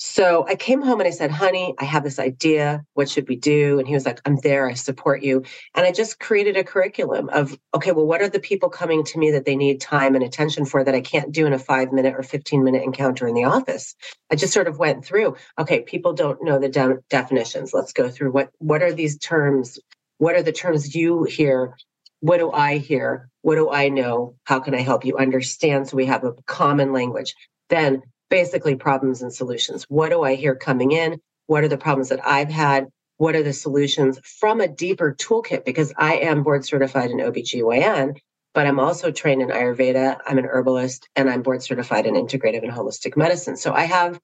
So 0.00 0.46
I 0.46 0.54
came 0.54 0.80
home 0.80 1.00
and 1.00 1.08
I 1.08 1.10
said, 1.10 1.32
honey, 1.32 1.74
I 1.76 1.84
have 1.84 2.04
this 2.04 2.20
idea. 2.20 2.84
What 2.94 3.08
should 3.08 3.28
we 3.28 3.34
do? 3.34 3.80
And 3.80 3.88
he 3.88 3.94
was 3.94 4.06
like, 4.06 4.20
I'm 4.24 4.36
there. 4.36 4.68
I 4.68 4.74
support 4.74 5.24
you. 5.24 5.42
And 5.74 5.84
I 5.84 5.90
just 5.90 6.20
created 6.20 6.56
a 6.56 6.62
curriculum 6.62 7.28
of, 7.30 7.58
okay, 7.74 7.90
well, 7.90 8.06
what 8.06 8.22
are 8.22 8.28
the 8.28 8.38
people 8.38 8.68
coming 8.68 9.02
to 9.02 9.18
me 9.18 9.32
that 9.32 9.44
they 9.44 9.56
need 9.56 9.80
time 9.80 10.14
and 10.14 10.22
attention 10.22 10.66
for 10.66 10.84
that 10.84 10.94
I 10.94 11.00
can't 11.00 11.32
do 11.32 11.46
in 11.46 11.52
a 11.52 11.58
five 11.58 11.92
minute 11.92 12.14
or 12.16 12.22
15 12.22 12.62
minute 12.62 12.84
encounter 12.84 13.26
in 13.26 13.34
the 13.34 13.42
office? 13.42 13.96
I 14.30 14.36
just 14.36 14.54
sort 14.54 14.68
of 14.68 14.78
went 14.78 15.04
through, 15.04 15.34
okay, 15.58 15.82
people 15.82 16.12
don't 16.12 16.44
know 16.44 16.60
the 16.60 16.68
de- 16.68 16.98
definitions. 17.10 17.74
Let's 17.74 17.92
go 17.92 18.08
through 18.08 18.30
what, 18.30 18.50
what 18.58 18.84
are 18.84 18.92
these 18.92 19.18
terms? 19.18 19.80
What 20.18 20.36
are 20.36 20.44
the 20.44 20.52
terms 20.52 20.94
you 20.94 21.24
hear? 21.24 21.76
What 22.20 22.38
do 22.38 22.52
I 22.52 22.78
hear? 22.78 23.30
What 23.42 23.56
do 23.56 23.68
I 23.68 23.88
know? 23.88 24.36
How 24.44 24.60
can 24.60 24.76
I 24.76 24.80
help 24.82 25.04
you 25.04 25.16
understand? 25.16 25.88
So 25.88 25.96
we 25.96 26.06
have 26.06 26.22
a 26.22 26.34
common 26.46 26.92
language. 26.92 27.34
Then 27.68 28.02
basically 28.30 28.76
problems 28.76 29.22
and 29.22 29.32
solutions. 29.32 29.84
What 29.88 30.10
do 30.10 30.22
I 30.22 30.34
hear 30.34 30.54
coming 30.54 30.92
in? 30.92 31.20
What 31.46 31.64
are 31.64 31.68
the 31.68 31.78
problems 31.78 32.10
that 32.10 32.26
I've 32.26 32.50
had? 32.50 32.88
What 33.16 33.34
are 33.34 33.42
the 33.42 33.52
solutions 33.52 34.20
from 34.22 34.60
a 34.60 34.68
deeper 34.68 35.14
toolkit? 35.14 35.64
Because 35.64 35.92
I 35.96 36.16
am 36.16 36.42
board 36.42 36.64
certified 36.64 37.10
in 37.10 37.18
OBGYN, 37.18 38.16
but 38.54 38.66
I'm 38.66 38.78
also 38.78 39.10
trained 39.10 39.42
in 39.42 39.48
Ayurveda. 39.48 40.18
I'm 40.26 40.38
an 40.38 40.46
herbalist 40.46 41.08
and 41.16 41.28
I'm 41.28 41.42
board 41.42 41.62
certified 41.62 42.06
in 42.06 42.14
integrative 42.14 42.62
and 42.62 42.72
holistic 42.72 43.16
medicine. 43.16 43.56
So 43.56 43.72
I 43.72 43.84
have 43.84 44.20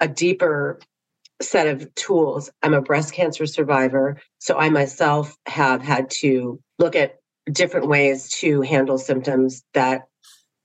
a 0.00 0.08
deeper 0.08 0.78
set 1.42 1.66
of 1.66 1.92
tools. 1.94 2.50
I'm 2.62 2.74
a 2.74 2.82
breast 2.82 3.12
cancer 3.12 3.46
survivor. 3.46 4.20
So 4.38 4.56
I 4.58 4.68
myself 4.70 5.36
have 5.46 5.82
had 5.82 6.10
to 6.20 6.60
look 6.78 6.94
at 6.94 7.16
different 7.50 7.88
ways 7.88 8.28
to 8.28 8.62
handle 8.62 8.98
symptoms 8.98 9.64
that 9.74 10.08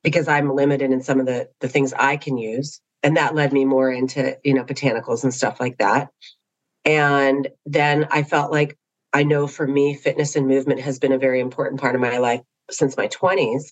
because 0.03 0.27
I'm 0.27 0.55
limited 0.55 0.91
in 0.91 1.01
some 1.01 1.19
of 1.19 1.25
the 1.25 1.49
the 1.59 1.69
things 1.69 1.93
I 1.93 2.17
can 2.17 2.37
use. 2.37 2.81
And 3.01 3.15
that 3.17 3.35
led 3.35 3.53
me 3.53 3.63
more 3.63 3.91
into, 3.91 4.37
you 4.43 4.53
know, 4.53 4.65
botanicals 4.65 5.23
and 5.23 5.33
stuff 5.33 5.59
like 5.59 5.77
that. 5.77 6.09
And 6.83 7.47
then 7.65 8.07
I 8.11 8.23
felt 8.23 8.51
like 8.51 8.77
I 9.13 9.23
know 9.23 9.47
for 9.47 9.65
me, 9.67 9.95
fitness 9.95 10.35
and 10.35 10.47
movement 10.47 10.81
has 10.81 10.99
been 10.99 11.13
a 11.13 11.17
very 11.17 11.39
important 11.39 11.79
part 11.79 11.95
of 11.95 12.01
my 12.01 12.17
life 12.17 12.41
since 12.69 12.97
my 12.97 13.07
20s. 13.07 13.71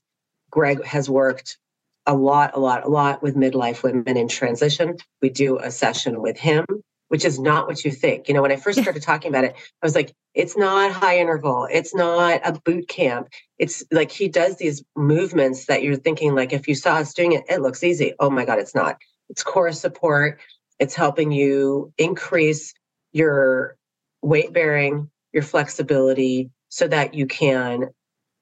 Greg 0.50 0.84
has 0.86 1.10
worked 1.10 1.58
a 2.06 2.16
lot, 2.16 2.52
a 2.56 2.60
lot, 2.60 2.86
a 2.86 2.90
lot 2.90 3.22
with 3.22 3.36
midlife 3.36 3.84
women 3.84 4.16
in 4.16 4.30
transition. 4.30 4.96
We 5.22 5.30
do 5.30 5.60
a 5.60 5.70
session 5.72 6.22
with 6.22 6.38
him 6.38 6.66
which 7.10 7.26
is 7.26 7.40
not 7.40 7.68
what 7.68 7.84
you 7.84 7.92
think. 7.92 8.28
You 8.28 8.34
know, 8.34 8.42
when 8.42 8.52
I 8.52 8.58
first 8.58 8.82
started 8.82 9.02
talking 9.04 9.30
about 9.30 9.44
it, 9.44 9.56
I 9.56 9.86
was 9.86 9.96
like, 9.96 10.14
it's 10.34 10.58
not 10.58 10.92
high 10.92 11.18
interval. 11.20 11.68
It's 11.72 11.96
not 11.96 12.42
a 12.44 12.60
boot 12.60 12.88
camp. 12.88 13.30
It's 13.58 13.84
like 13.92 14.12
he 14.12 14.28
does 14.28 14.58
these 14.58 14.84
movements 14.96 15.66
that 15.66 15.84
you're 15.84 15.96
thinking, 15.96 16.36
like, 16.36 16.54
if 16.54 16.68
you 16.68 16.76
saw 16.76 16.96
us 16.96 17.14
doing 17.14 17.34
it, 17.34 17.44
it 17.50 17.62
looks 17.62 17.84
easy. 17.84 18.14
Oh 18.20 18.30
my 18.30 18.46
God, 18.46 18.60
it's 18.60 18.76
not. 18.76 18.98
It's 19.30 19.44
core 19.44 19.72
support. 19.72 20.40
It's 20.80 20.96
helping 20.96 21.32
you 21.32 21.92
increase 21.98 22.74
your 23.12 23.78
weight 24.22 24.54
bearing, 24.54 25.10
your 25.34 25.44
flexibility, 25.44 26.52
so 26.70 26.88
that 26.88 27.14
you 27.14 27.26
can 27.26 27.90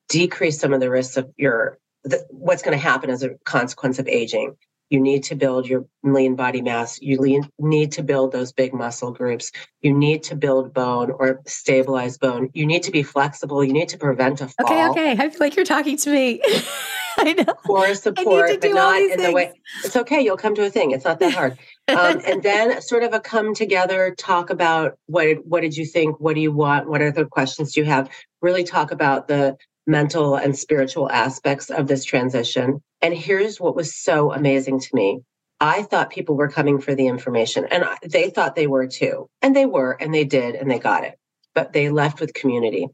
decrease 0.09 0.59
some 0.59 0.73
of 0.73 0.79
the 0.79 0.89
risks 0.89 1.17
of 1.17 1.31
your 1.37 1.79
the, 2.03 2.25
what's 2.29 2.61
going 2.61 2.77
to 2.77 2.83
happen 2.83 3.09
as 3.09 3.23
a 3.23 3.31
consequence 3.45 3.99
of 3.99 4.07
aging. 4.07 4.55
You 4.89 4.99
need 4.99 5.23
to 5.25 5.35
build 5.35 5.67
your 5.67 5.85
lean 6.03 6.35
body 6.35 6.61
mass. 6.61 7.01
You 7.01 7.17
lean, 7.17 7.49
need 7.57 7.91
to 7.93 8.03
build 8.03 8.31
those 8.31 8.51
big 8.51 8.73
muscle 8.73 9.11
groups. 9.11 9.51
You 9.81 9.93
need 9.93 10.23
to 10.23 10.35
build 10.35 10.73
bone 10.73 11.11
or 11.11 11.41
stabilize 11.47 12.17
bone. 12.17 12.49
You 12.53 12.65
need 12.65 12.83
to 12.83 12.91
be 12.91 13.03
flexible. 13.03 13.63
You 13.63 13.73
need 13.73 13.89
to 13.89 13.97
prevent 13.97 14.41
a 14.41 14.47
fall. 14.47 14.65
Okay, 14.65 14.87
okay. 14.89 15.11
I 15.11 15.29
feel 15.29 15.39
like 15.39 15.55
you're 15.55 15.65
talking 15.65 15.97
to 15.97 16.09
me. 16.11 16.41
I 17.17 17.33
know. 17.33 17.53
For 17.65 17.95
support, 17.95 18.61
but 18.61 18.71
not 18.71 19.01
in 19.01 19.09
things. 19.09 19.23
the 19.23 19.31
way. 19.31 19.53
It's 19.83 19.95
okay. 19.95 20.21
You'll 20.21 20.37
come 20.37 20.53
to 20.55 20.65
a 20.65 20.69
thing. 20.69 20.91
It's 20.91 21.05
not 21.05 21.19
that 21.19 21.33
hard. 21.33 21.57
Um, 21.87 22.19
and 22.25 22.43
then 22.43 22.81
sort 22.81 23.03
of 23.03 23.13
a 23.13 23.19
come 23.19 23.53
together, 23.53 24.13
talk 24.17 24.49
about 24.49 24.97
what 25.05 25.45
what 25.45 25.61
did 25.61 25.77
you 25.77 25.85
think? 25.85 26.19
What 26.19 26.35
do 26.35 26.41
you 26.41 26.51
want? 26.51 26.89
What 26.89 27.01
are 27.01 27.11
the 27.11 27.25
questions 27.25 27.73
do 27.73 27.81
you 27.81 27.85
have? 27.85 28.09
Really 28.41 28.63
talk 28.63 28.91
about 28.91 29.27
the 29.27 29.55
mental 29.87 30.35
and 30.35 30.57
spiritual 30.57 31.11
aspects 31.11 31.69
of 31.69 31.87
this 31.87 32.03
transition. 32.03 32.81
And 33.05 33.13
here's 33.13 33.59
what 33.61 33.75
was 33.75 33.93
so 33.95 34.33
amazing 34.33 34.79
to 34.79 34.89
me. 34.95 35.19
I 35.59 35.83
thought 35.83 36.09
people 36.09 36.35
were 36.35 36.49
coming 36.49 36.79
for 36.79 36.95
the 36.95 37.05
information, 37.05 37.67
and 37.69 37.85
they 38.01 38.31
thought 38.31 38.55
they 38.55 38.65
were 38.65 38.87
too. 38.87 39.29
And 39.43 39.55
they 39.55 39.67
were, 39.67 39.91
and 39.91 40.11
they 40.11 40.23
did, 40.23 40.55
and 40.55 40.71
they 40.71 40.79
got 40.79 41.03
it. 41.03 41.13
But 41.53 41.71
they 41.71 41.89
left 41.89 42.19
with 42.19 42.33
community. 42.33 42.87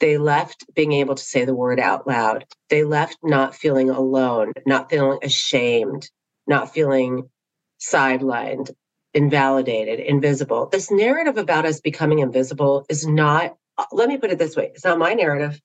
They 0.00 0.18
left 0.18 0.64
being 0.74 0.90
able 0.90 1.14
to 1.14 1.22
say 1.22 1.44
the 1.44 1.54
word 1.54 1.78
out 1.78 2.08
loud. 2.08 2.44
They 2.70 2.82
left 2.82 3.18
not 3.22 3.54
feeling 3.54 3.88
alone, 3.88 4.52
not 4.66 4.90
feeling 4.90 5.20
ashamed, 5.22 6.10
not 6.44 6.74
feeling 6.74 7.30
sidelined, 7.80 8.72
invalidated, 9.14 10.00
invisible. 10.00 10.70
This 10.72 10.90
narrative 10.90 11.38
about 11.38 11.66
us 11.66 11.80
becoming 11.80 12.18
invisible 12.18 12.84
is 12.88 13.06
not, 13.06 13.54
let 13.92 14.08
me 14.08 14.18
put 14.18 14.32
it 14.32 14.40
this 14.40 14.56
way 14.56 14.72
it's 14.74 14.84
not 14.84 14.98
my 14.98 15.14
narrative. 15.14 15.60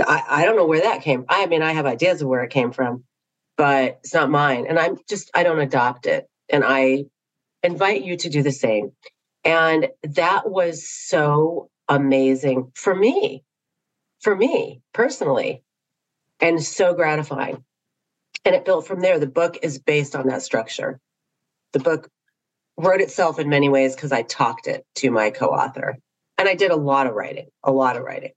I, 0.00 0.22
I 0.28 0.44
don't 0.44 0.56
know 0.56 0.66
where 0.66 0.82
that 0.82 1.02
came. 1.02 1.24
I 1.28 1.46
mean, 1.46 1.62
I 1.62 1.72
have 1.72 1.86
ideas 1.86 2.22
of 2.22 2.28
where 2.28 2.42
it 2.42 2.50
came 2.50 2.72
from, 2.72 3.04
but 3.56 3.98
it's 4.02 4.14
not 4.14 4.30
mine. 4.30 4.66
And 4.68 4.78
I'm 4.78 4.98
just, 5.08 5.30
I 5.34 5.42
don't 5.42 5.60
adopt 5.60 6.06
it. 6.06 6.28
And 6.48 6.64
I 6.64 7.04
invite 7.62 8.04
you 8.04 8.16
to 8.18 8.30
do 8.30 8.42
the 8.42 8.52
same. 8.52 8.92
And 9.44 9.88
that 10.02 10.50
was 10.50 10.88
so 10.88 11.70
amazing 11.88 12.72
for 12.74 12.94
me, 12.94 13.44
for 14.20 14.34
me 14.34 14.80
personally, 14.92 15.62
and 16.40 16.62
so 16.62 16.94
gratifying. 16.94 17.64
And 18.44 18.54
it 18.54 18.64
built 18.64 18.86
from 18.86 19.00
there. 19.00 19.18
The 19.18 19.26
book 19.26 19.58
is 19.62 19.78
based 19.78 20.14
on 20.14 20.28
that 20.28 20.42
structure. 20.42 21.00
The 21.72 21.80
book 21.80 22.08
wrote 22.76 23.00
itself 23.00 23.38
in 23.38 23.48
many 23.48 23.68
ways 23.68 23.94
because 23.94 24.12
I 24.12 24.22
talked 24.22 24.66
it 24.66 24.84
to 24.96 25.10
my 25.10 25.30
co 25.30 25.46
author. 25.48 25.98
And 26.38 26.48
I 26.48 26.54
did 26.54 26.70
a 26.70 26.76
lot 26.76 27.06
of 27.06 27.14
writing, 27.14 27.48
a 27.64 27.72
lot 27.72 27.96
of 27.96 28.04
writing. 28.04 28.32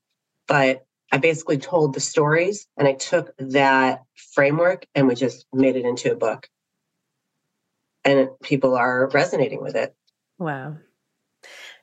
But 0.48 0.84
I 1.12 1.18
basically 1.18 1.58
told 1.58 1.94
the 1.94 2.00
stories 2.00 2.68
and 2.77 2.88
I 2.88 2.94
took 2.94 3.36
that 3.38 4.03
framework 4.15 4.86
and 4.96 5.08
we 5.08 5.15
just 5.15 5.46
made 5.53 5.75
it 5.75 5.86
into 5.86 6.12
a 6.12 6.15
book. 6.15 6.48
And 8.03 8.30
people 8.41 8.75
are 8.75 9.10
resonating 9.10 9.62
with 9.62 9.75
it. 9.75 9.94
Wow. 10.39 10.77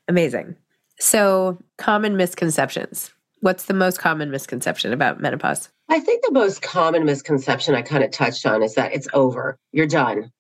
Amazing. 0.09 0.57
So, 0.99 1.63
common 1.77 2.17
misconceptions. 2.17 3.13
What's 3.41 3.67
the 3.67 3.75
most 3.75 4.01
common 4.01 4.33
misconception 4.33 4.93
about 4.93 5.21
menopause? 5.21 5.69
I 5.89 6.01
think 6.01 6.25
the 6.25 6.33
most 6.33 6.61
common 6.61 7.05
misconception 7.05 7.75
I 7.75 7.83
kind 7.83 8.03
of 8.03 8.11
touched 8.11 8.45
on 8.47 8.65
is 8.65 8.75
that 8.75 8.93
it's 8.93 9.07
over. 9.13 9.59
You're 9.71 9.87
done. 9.87 10.33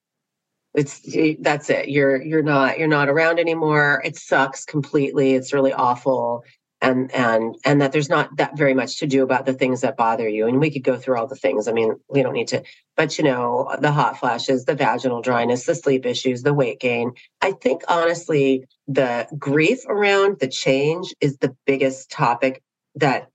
It's 0.75 1.00
that's 1.40 1.71
it. 1.71 1.88
You're 1.88 2.21
you're 2.21 2.42
not 2.42 2.78
you're 2.78 2.88
not 2.88 3.09
around 3.09 3.38
anymore. 3.38 4.02
It 4.04 4.16
sucks 4.16 4.64
completely. 4.64 5.35
It's 5.35 5.52
really 5.52 5.73
awful 5.73 6.45
and 6.80 7.12
and 7.12 7.56
and 7.64 7.80
that 7.80 7.92
there's 7.92 8.08
not 8.08 8.37
that 8.37 8.56
very 8.56 8.75
much 8.75 8.99
to 8.99 9.06
do 9.06 9.23
about 9.23 9.47
the 9.47 9.52
things 9.52 9.80
that 9.80 9.97
bother 9.97 10.28
you 10.28 10.47
and 10.47 10.61
we 10.61 10.70
could 10.70 10.85
go 10.85 10.97
through 10.97 11.18
all 11.18 11.26
the 11.26 11.35
things. 11.35 11.66
I 11.66 11.73
mean 11.73 11.94
we 12.08 12.23
don't 12.23 12.32
need 12.32 12.49
to 12.49 12.62
but 12.97 13.18
you 13.18 13.25
know 13.25 13.75
the 13.80 13.92
hot 13.92 14.18
flashes 14.18 14.64
the 14.64 14.75
vaginal 14.75 15.20
dryness 15.20 15.66
the 15.66 15.75
sleep 15.75 16.06
issues 16.06 16.42
the 16.42 16.54
weight 16.54 16.80
gain. 16.80 17.12
I 17.40 17.52
think 17.52 17.82
honestly 17.88 18.66
the 18.87 19.26
grief 19.38 19.80
around 19.88 20.38
the 20.38 20.49
change 20.49 21.14
is 21.20 21.38
the 21.38 21.56
biggest 21.66 22.11
topic 22.11 22.62
that 22.94 23.28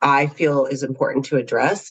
i 0.00 0.26
feel 0.26 0.66
is 0.66 0.82
important 0.82 1.24
to 1.26 1.36
address. 1.36 1.90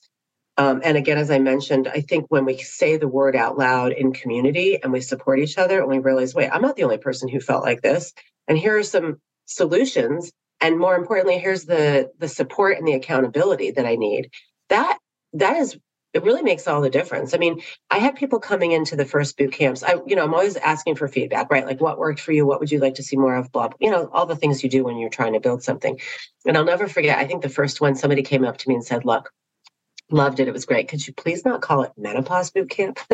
Um, 0.59 0.81
and 0.83 0.97
again 0.97 1.17
as 1.19 1.29
i 1.29 1.37
mentioned 1.37 1.87
i 1.87 2.01
think 2.01 2.25
when 2.29 2.45
we 2.45 2.57
say 2.57 2.97
the 2.97 3.07
word 3.07 3.35
out 3.35 3.57
loud 3.59 3.91
in 3.91 4.13
community 4.13 4.81
and 4.81 4.91
we 4.91 5.01
support 5.01 5.39
each 5.39 5.57
other 5.57 5.79
and 5.81 5.89
we 5.89 5.99
realize 5.99 6.33
wait 6.33 6.49
i'm 6.49 6.63
not 6.63 6.75
the 6.75 6.83
only 6.83 6.97
person 6.97 7.29
who 7.29 7.39
felt 7.39 7.63
like 7.63 7.81
this 7.81 8.11
and 8.47 8.57
here 8.57 8.77
are 8.77 8.83
some 8.83 9.21
solutions 9.45 10.31
and 10.61 10.79
more 10.79 10.95
importantly 10.95 11.37
here's 11.37 11.65
the 11.65 12.11
the 12.19 12.27
support 12.27 12.77
and 12.77 12.87
the 12.87 12.93
accountability 12.93 13.71
that 13.71 13.85
i 13.85 13.95
need. 13.95 14.31
That 14.69 14.97
that 15.33 15.57
is 15.57 15.77
it 16.13 16.23
really 16.23 16.41
makes 16.41 16.67
all 16.67 16.81
the 16.81 16.89
difference. 16.89 17.33
I 17.33 17.37
mean 17.37 17.61
i 17.89 17.97
had 17.97 18.15
people 18.15 18.39
coming 18.39 18.71
into 18.71 18.95
the 18.95 19.05
first 19.05 19.37
boot 19.37 19.51
camps. 19.51 19.83
I 19.83 19.95
you 20.05 20.15
know 20.15 20.23
i'm 20.23 20.33
always 20.33 20.57
asking 20.57 20.95
for 20.95 21.07
feedback 21.07 21.51
right? 21.51 21.65
Like 21.65 21.81
what 21.81 21.99
worked 21.99 22.19
for 22.19 22.31
you? 22.31 22.45
What 22.45 22.59
would 22.59 22.71
you 22.71 22.79
like 22.79 22.95
to 22.95 23.03
see 23.03 23.17
more 23.17 23.35
of? 23.35 23.51
Blah 23.51 23.69
you 23.79 23.91
know 23.91 24.09
all 24.11 24.25
the 24.25 24.35
things 24.35 24.63
you 24.63 24.69
do 24.69 24.83
when 24.83 24.97
you're 24.97 25.09
trying 25.09 25.33
to 25.33 25.39
build 25.39 25.63
something. 25.63 25.99
And 26.45 26.57
i'll 26.57 26.65
never 26.65 26.87
forget 26.87 27.17
i 27.19 27.25
think 27.25 27.41
the 27.43 27.49
first 27.49 27.81
one 27.81 27.95
somebody 27.95 28.23
came 28.23 28.45
up 28.45 28.57
to 28.57 28.69
me 28.69 28.75
and 28.75 28.85
said 28.85 29.05
look 29.05 29.31
loved 30.09 30.39
it. 30.39 30.47
It 30.47 30.53
was 30.53 30.65
great. 30.65 30.87
Could 30.87 31.05
you 31.05 31.13
please 31.13 31.43
not 31.43 31.61
call 31.61 31.83
it 31.83 31.91
menopause 31.97 32.51
boot 32.51 32.69
camp? 32.69 32.99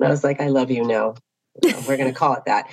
And 0.00 0.06
i 0.06 0.10
was 0.10 0.24
like 0.24 0.40
i 0.40 0.48
love 0.48 0.70
you. 0.70 0.84
No 0.84 1.14
we're 1.62 1.96
going 1.96 2.12
to 2.12 2.18
call 2.18 2.34
it 2.34 2.44
that 2.46 2.70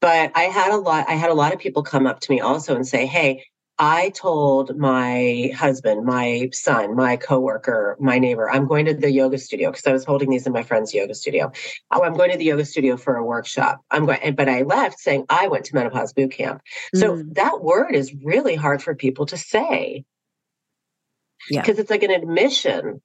but 0.00 0.32
I 0.34 0.44
had 0.44 0.72
a 0.72 0.76
lot, 0.76 1.08
I 1.08 1.14
had 1.14 1.30
a 1.30 1.34
lot 1.34 1.52
of 1.52 1.58
people 1.58 1.82
come 1.82 2.06
up 2.06 2.20
to 2.20 2.30
me 2.32 2.40
also 2.40 2.74
and 2.74 2.86
say, 2.86 3.06
Hey, 3.06 3.44
I 3.82 4.10
told 4.10 4.76
my 4.76 5.52
husband, 5.56 6.04
my 6.04 6.50
son, 6.52 6.94
my 6.96 7.16
coworker, 7.16 7.96
my 7.98 8.18
neighbor, 8.18 8.50
I'm 8.50 8.66
going 8.66 8.84
to 8.84 8.94
the 8.94 9.10
yoga 9.10 9.38
studio 9.38 9.70
because 9.70 9.86
I 9.86 9.92
was 9.92 10.04
holding 10.04 10.28
these 10.28 10.46
in 10.46 10.52
my 10.52 10.62
friend's 10.62 10.92
yoga 10.92 11.14
studio. 11.14 11.50
Oh, 11.90 12.02
I'm 12.02 12.12
going 12.12 12.30
to 12.30 12.36
the 12.36 12.44
yoga 12.44 12.66
studio 12.66 12.98
for 12.98 13.16
a 13.16 13.24
workshop. 13.24 13.80
I'm 13.90 14.04
going, 14.04 14.34
but 14.34 14.50
I 14.50 14.62
left 14.62 15.00
saying 15.00 15.24
I 15.30 15.48
went 15.48 15.64
to 15.66 15.74
menopause 15.74 16.12
boot 16.12 16.32
camp. 16.32 16.60
So 16.94 17.16
mm. 17.16 17.34
that 17.36 17.62
word 17.62 17.94
is 17.94 18.12
really 18.14 18.54
hard 18.54 18.82
for 18.82 18.94
people 18.94 19.24
to 19.26 19.38
say. 19.38 20.04
Yeah. 21.48 21.62
Because 21.62 21.78
it's 21.78 21.90
like 21.90 22.02
an 22.02 22.10
admission 22.10 23.00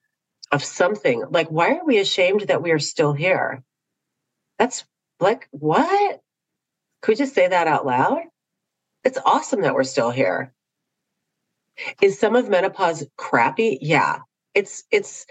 of 0.51 0.61
something. 0.61 1.23
Like, 1.29 1.47
why 1.47 1.75
are 1.75 1.85
we 1.85 1.99
ashamed 1.99 2.41
that 2.41 2.61
we 2.61 2.71
are 2.71 2.79
still 2.79 3.13
here? 3.13 3.63
That's 4.59 4.83
like, 5.21 5.47
what? 5.51 6.19
Could 7.05 7.11
we 7.11 7.15
just 7.17 7.35
say 7.35 7.47
that 7.47 7.67
out 7.67 7.85
loud? 7.85 8.23
It's 9.03 9.19
awesome 9.27 9.61
that 9.61 9.75
we're 9.75 9.83
still 9.83 10.09
here. 10.09 10.51
Is 12.01 12.17
some 12.17 12.35
of 12.35 12.49
menopause 12.49 13.05
crappy? 13.15 13.77
Yeah. 13.79 14.21
It's 14.55 14.83
it's 14.89 15.27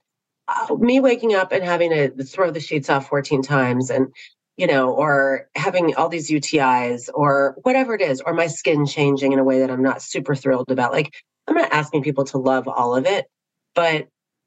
uh, 0.46 0.76
me 0.76 1.00
waking 1.00 1.34
up 1.34 1.50
and 1.50 1.64
having 1.64 1.90
to 1.90 2.10
throw 2.22 2.52
the 2.52 2.60
sheets 2.60 2.88
off 2.88 3.08
14 3.08 3.42
times 3.42 3.90
and 3.90 4.06
you 4.56 4.68
know 4.68 4.92
or 4.92 5.48
having 5.56 5.96
all 5.96 6.08
these 6.08 6.30
UTIs 6.30 7.08
or 7.12 7.56
whatever 7.62 7.92
it 7.94 8.02
is 8.02 8.20
or 8.20 8.34
my 8.34 8.46
skin 8.46 8.86
changing 8.86 9.32
in 9.32 9.40
a 9.40 9.44
way 9.44 9.58
that 9.58 9.70
I'm 9.72 9.82
not 9.82 10.00
super 10.00 10.36
thrilled 10.36 10.70
about. 10.70 10.92
Like 10.92 11.10
I'm 11.48 11.56
not 11.56 11.72
asking 11.72 12.04
people 12.04 12.22
to 12.26 12.38
love 12.38 12.68
all 12.68 12.94
of 12.94 13.04
it, 13.04 13.26
but 13.74 14.06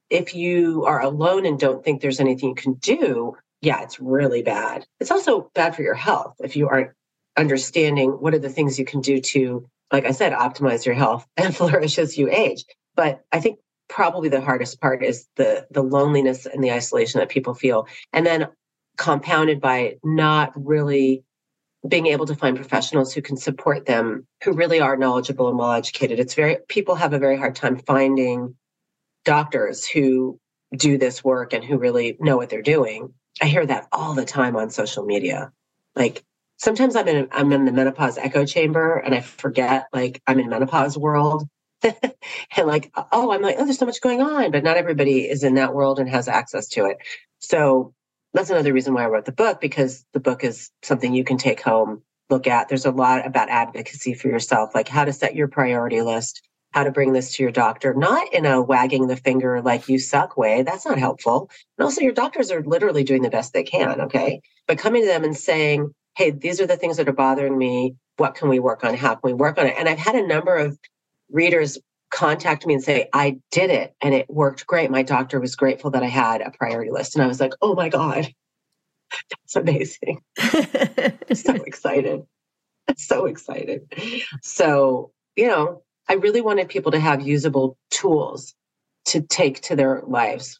if 0.09 0.33
you 0.33 0.85
are 0.85 1.01
alone 1.01 1.45
and 1.45 1.59
don't 1.59 1.83
think 1.83 1.99
there's 1.99 2.21
anything 2.21 2.49
you 2.49 2.55
can 2.55 2.75
do, 2.75 3.35
yeah, 3.61 3.81
it's 3.81 3.99
really 3.99 4.43
bad. 4.43 4.85
It's 5.01 5.11
also 5.11 5.51
bad 5.53 5.75
for 5.75 5.81
your 5.81 5.93
health 5.93 6.35
if 6.39 6.55
you 6.55 6.69
aren't 6.69 6.91
understanding 7.37 8.11
what 8.11 8.33
are 8.33 8.39
the 8.39 8.49
things 8.49 8.79
you 8.79 8.85
can 8.85 9.01
do 9.01 9.21
to, 9.21 9.67
like 9.91 10.05
I 10.05 10.11
said, 10.11 10.33
optimize 10.33 10.85
your 10.85 10.95
health 10.95 11.25
and 11.37 11.55
flourish 11.55 11.97
as 11.99 12.17
you 12.17 12.29
age. 12.29 12.65
But 12.95 13.23
I 13.31 13.39
think 13.39 13.59
probably 13.89 14.27
the 14.27 14.41
hardest 14.41 14.81
part 14.81 15.03
is 15.03 15.27
the 15.35 15.65
the 15.71 15.83
loneliness 15.83 16.45
and 16.45 16.63
the 16.63 16.71
isolation 16.71 17.19
that 17.19 17.29
people 17.29 17.53
feel, 17.53 17.87
and 18.11 18.25
then 18.25 18.47
compounded 18.97 19.61
by 19.61 19.97
not 20.03 20.51
really 20.55 21.23
being 21.87 22.07
able 22.07 22.25
to 22.25 22.35
find 22.35 22.57
professionals 22.57 23.13
who 23.13 23.21
can 23.21 23.37
support 23.37 23.85
them, 23.85 24.25
who 24.43 24.51
really 24.51 24.79
are 24.79 24.97
knowledgeable 24.97 25.47
and 25.47 25.57
well 25.57 25.71
educated. 25.73 26.19
It's 26.19 26.33
very 26.33 26.57
people 26.67 26.95
have 26.95 27.13
a 27.13 27.19
very 27.19 27.37
hard 27.37 27.55
time 27.55 27.77
finding 27.77 28.55
doctors 29.23 29.85
who 29.85 30.39
do 30.75 30.97
this 30.97 31.23
work 31.23 31.53
and 31.53 31.63
who 31.63 31.77
really 31.77 32.17
know 32.19 32.37
what 32.37 32.49
they're 32.49 32.61
doing. 32.61 33.13
I 33.41 33.45
hear 33.45 33.65
that 33.65 33.87
all 33.91 34.13
the 34.13 34.25
time 34.25 34.55
on 34.55 34.69
social 34.69 35.05
media. 35.05 35.51
Like 35.95 36.23
sometimes 36.57 36.95
I'm 36.95 37.07
in 37.07 37.27
I'm 37.31 37.51
in 37.51 37.65
the 37.65 37.71
menopause 37.71 38.17
echo 38.17 38.45
chamber 38.45 38.97
and 38.97 39.15
I 39.15 39.21
forget 39.21 39.87
like 39.93 40.21
I'm 40.27 40.39
in 40.39 40.49
menopause 40.49 40.97
world. 40.97 41.47
and 41.83 42.65
like, 42.65 42.91
oh, 43.11 43.31
I'm 43.31 43.43
like, 43.43 43.55
oh, 43.59 43.65
there's 43.65 43.77
so 43.77 43.85
much 43.85 44.01
going 44.01 44.19
on, 44.19 44.49
but 44.49 44.63
not 44.63 44.77
everybody 44.77 45.29
is 45.29 45.43
in 45.43 45.55
that 45.55 45.75
world 45.75 45.99
and 45.99 46.09
has 46.09 46.27
access 46.27 46.67
to 46.69 46.85
it. 46.85 46.97
So 47.37 47.93
that's 48.33 48.49
another 48.49 48.73
reason 48.73 48.95
why 48.95 49.03
I 49.03 49.07
wrote 49.07 49.25
the 49.25 49.31
book 49.31 49.61
because 49.61 50.03
the 50.13 50.19
book 50.19 50.43
is 50.43 50.71
something 50.81 51.13
you 51.13 51.23
can 51.23 51.37
take 51.37 51.61
home, 51.61 52.01
look 52.31 52.47
at. 52.47 52.67
There's 52.67 52.87
a 52.87 52.91
lot 52.91 53.27
about 53.27 53.49
advocacy 53.49 54.15
for 54.15 54.27
yourself, 54.27 54.73
like 54.73 54.87
how 54.87 55.05
to 55.05 55.13
set 55.13 55.35
your 55.35 55.47
priority 55.47 56.01
list, 56.01 56.41
how 56.71 56.83
to 56.83 56.91
bring 56.91 57.13
this 57.13 57.35
to 57.35 57.43
your 57.43 57.51
doctor, 57.51 57.93
not 57.93 58.33
in 58.33 58.47
a 58.47 58.61
wagging 58.61 59.05
the 59.05 59.15
finger 59.15 59.61
like 59.61 59.87
you 59.87 59.99
suck 59.99 60.35
way. 60.35 60.63
That's 60.63 60.85
not 60.85 60.97
helpful. 60.97 61.49
And 61.77 61.85
also, 61.85 62.01
your 62.01 62.11
doctors 62.11 62.49
are 62.49 62.63
literally 62.63 63.03
doing 63.03 63.21
the 63.21 63.29
best 63.29 63.53
they 63.53 63.63
can. 63.63 64.01
Okay. 64.01 64.41
But 64.67 64.79
coming 64.79 65.03
to 65.03 65.07
them 65.07 65.23
and 65.23 65.37
saying, 65.37 65.93
hey, 66.17 66.31
these 66.31 66.59
are 66.59 66.65
the 66.65 66.75
things 66.75 66.97
that 66.97 67.07
are 67.07 67.13
bothering 67.13 67.55
me. 67.55 67.95
What 68.17 68.33
can 68.33 68.49
we 68.49 68.57
work 68.59 68.83
on? 68.83 68.95
How 68.95 69.13
can 69.13 69.21
we 69.23 69.33
work 69.33 69.59
on 69.59 69.67
it? 69.67 69.75
And 69.77 69.87
I've 69.87 69.99
had 69.99 70.15
a 70.15 70.25
number 70.25 70.55
of 70.55 70.77
readers 71.31 71.77
contact 72.09 72.65
me 72.65 72.73
and 72.73 72.83
say, 72.83 73.07
I 73.13 73.37
did 73.51 73.69
it 73.69 73.93
and 74.01 74.15
it 74.15 74.27
worked 74.27 74.65
great. 74.65 74.89
My 74.89 75.03
doctor 75.03 75.39
was 75.39 75.55
grateful 75.55 75.91
that 75.91 76.01
I 76.01 76.07
had 76.07 76.41
a 76.41 76.49
priority 76.49 76.89
list. 76.89 77.15
And 77.15 77.23
I 77.23 77.27
was 77.27 77.39
like, 77.39 77.53
oh 77.61 77.75
my 77.75 77.89
God, 77.89 78.27
that's 79.29 79.55
amazing. 79.55 80.21
so 81.33 81.53
excited. 81.53 82.23
So 82.95 83.25
excited. 83.27 83.93
So, 84.41 85.11
you 85.35 85.47
know, 85.47 85.83
I 86.09 86.13
really 86.13 86.41
wanted 86.41 86.67
people 86.69 86.93
to 86.93 86.99
have 86.99 87.21
usable 87.21 87.77
tools 87.91 88.55
to 89.05 89.21
take 89.21 89.61
to 89.61 89.75
their 89.75 90.01
lives. 90.07 90.59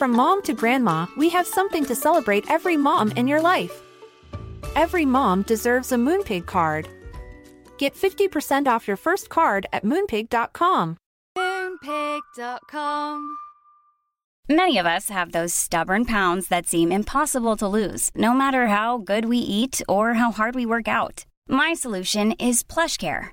From 0.00 0.12
mom 0.12 0.40
to 0.44 0.54
grandma, 0.54 1.06
we 1.14 1.28
have 1.28 1.46
something 1.46 1.84
to 1.84 1.94
celebrate 1.94 2.50
every 2.50 2.74
mom 2.74 3.12
in 3.16 3.28
your 3.28 3.42
life. 3.42 3.82
Every 4.74 5.04
mom 5.04 5.42
deserves 5.42 5.92
a 5.92 5.96
Moonpig 5.96 6.46
card. 6.46 6.88
Get 7.76 7.94
50% 7.94 8.66
off 8.66 8.88
your 8.88 8.96
first 8.96 9.28
card 9.28 9.66
at 9.74 9.84
moonpig.com. 9.84 10.96
Moonpig.com. 11.36 13.36
Many 14.48 14.78
of 14.78 14.86
us 14.86 15.10
have 15.10 15.32
those 15.32 15.52
stubborn 15.52 16.06
pounds 16.06 16.48
that 16.48 16.66
seem 16.66 16.90
impossible 16.90 17.58
to 17.58 17.68
lose, 17.68 18.10
no 18.14 18.32
matter 18.32 18.68
how 18.68 18.96
good 18.96 19.26
we 19.26 19.36
eat 19.36 19.82
or 19.86 20.14
how 20.14 20.32
hard 20.32 20.54
we 20.54 20.64
work 20.64 20.88
out. 20.88 21.26
My 21.46 21.74
solution 21.74 22.32
is 22.32 22.62
PlushCare. 22.62 23.32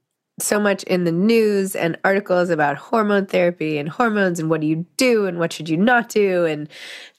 so 0.41 0.59
much 0.59 0.83
in 0.83 1.03
the 1.03 1.11
news 1.11 1.75
and 1.75 1.97
articles 2.03 2.49
about 2.49 2.77
hormone 2.77 3.25
therapy 3.25 3.77
and 3.77 3.89
hormones 3.89 4.39
and 4.39 4.49
what 4.49 4.61
do 4.61 4.67
you 4.67 4.85
do 4.97 5.25
and 5.25 5.39
what 5.39 5.53
should 5.53 5.69
you 5.69 5.77
not 5.77 6.09
do 6.09 6.45
and 6.45 6.67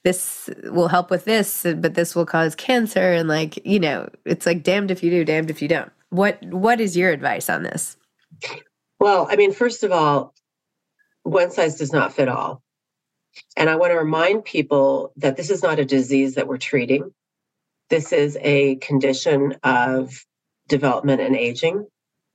this 0.05 0.51
will 0.65 0.89
help 0.89 1.11
with 1.11 1.25
this 1.25 1.63
but 1.63 1.95
this 1.95 2.15
will 2.15 2.27
cause 2.27 2.55
cancer. 2.55 3.13
And 3.13 3.29
like 3.29 3.65
you 3.65 3.81
know 3.81 4.09
it's 4.25 4.47
like 4.47 4.63
damned 4.63 4.91
if 4.91 5.03
you 5.03 5.11
do 5.11 5.25
damned 5.25 5.51
if 5.51 5.63
you 5.63 5.69
don't. 5.69 5.91
What 6.11 6.43
what 6.45 6.81
is 6.81 6.97
your 6.97 7.11
advice 7.11 7.49
on 7.49 7.63
this? 7.63 7.97
Well 9.01 9.27
i 9.31 9.37
mean 9.37 9.53
first 9.53 9.83
of 9.83 9.93
all 9.93 10.35
one 11.23 11.51
size 11.51 11.77
does 11.77 11.93
not 11.93 12.13
fit 12.13 12.29
all. 12.29 12.63
And 13.57 13.71
i 13.71 13.77
want 13.77 13.93
to 13.93 13.99
remind 13.99 14.45
people 14.45 15.13
that 15.17 15.37
this 15.37 15.51
is 15.51 15.63
not 15.63 15.79
a 15.79 15.85
disease 15.85 16.35
that 16.35 16.49
we're 16.49 16.59
treating. 16.59 17.13
This 17.91 18.13
is 18.13 18.39
a 18.41 18.77
condition 18.77 19.57
of 19.63 20.25
development 20.69 21.21
and 21.21 21.37
aging. 21.37 21.87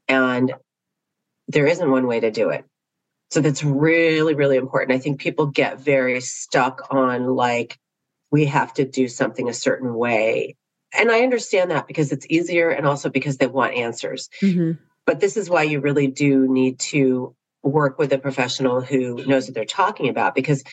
And 0.08 0.54
there 1.48 1.68
isn't 1.68 1.92
one 1.92 2.08
way 2.08 2.20
to 2.20 2.32
do 2.32 2.50
it. 2.50 2.66
So 3.30 3.42
that's 3.42 3.64
really, 3.64 4.36
really 4.36 4.58
important. 4.58 4.98
I 4.98 5.00
think 5.00 5.20
people 5.20 5.48
get 5.48 5.80
very 5.80 6.22
stuck 6.22 6.88
on 6.90 7.28
like, 7.28 7.78
we 8.32 8.46
have 8.46 8.74
to 8.74 8.86
do 8.86 9.08
something 9.08 9.50
a 9.50 9.54
certain 9.54 9.94
way. 9.94 10.56
And 10.94 11.12
I 11.12 11.22
understand 11.22 11.72
that 11.72 11.88
because 11.88 12.12
it's 12.12 12.26
easier 12.30 12.70
and 12.70 12.86
also 12.86 13.10
because 13.10 13.38
they 13.38 13.48
want 13.48 13.76
answers. 13.76 14.30
Mm-hmm. 14.42 14.82
But 15.06 15.20
this 15.20 15.38
is 15.38 15.50
why 15.50 15.64
you 15.64 15.80
really 15.80 16.08
do 16.08 16.48
need 16.48 16.80
to 16.80 17.36
work 17.64 17.98
with 17.98 18.14
a 18.14 18.18
professional 18.18 18.82
who 18.82 19.26
knows 19.26 19.48
what 19.48 19.56
they're 19.56 19.66
talking 19.66 20.10
about 20.10 20.36
because 20.36 20.64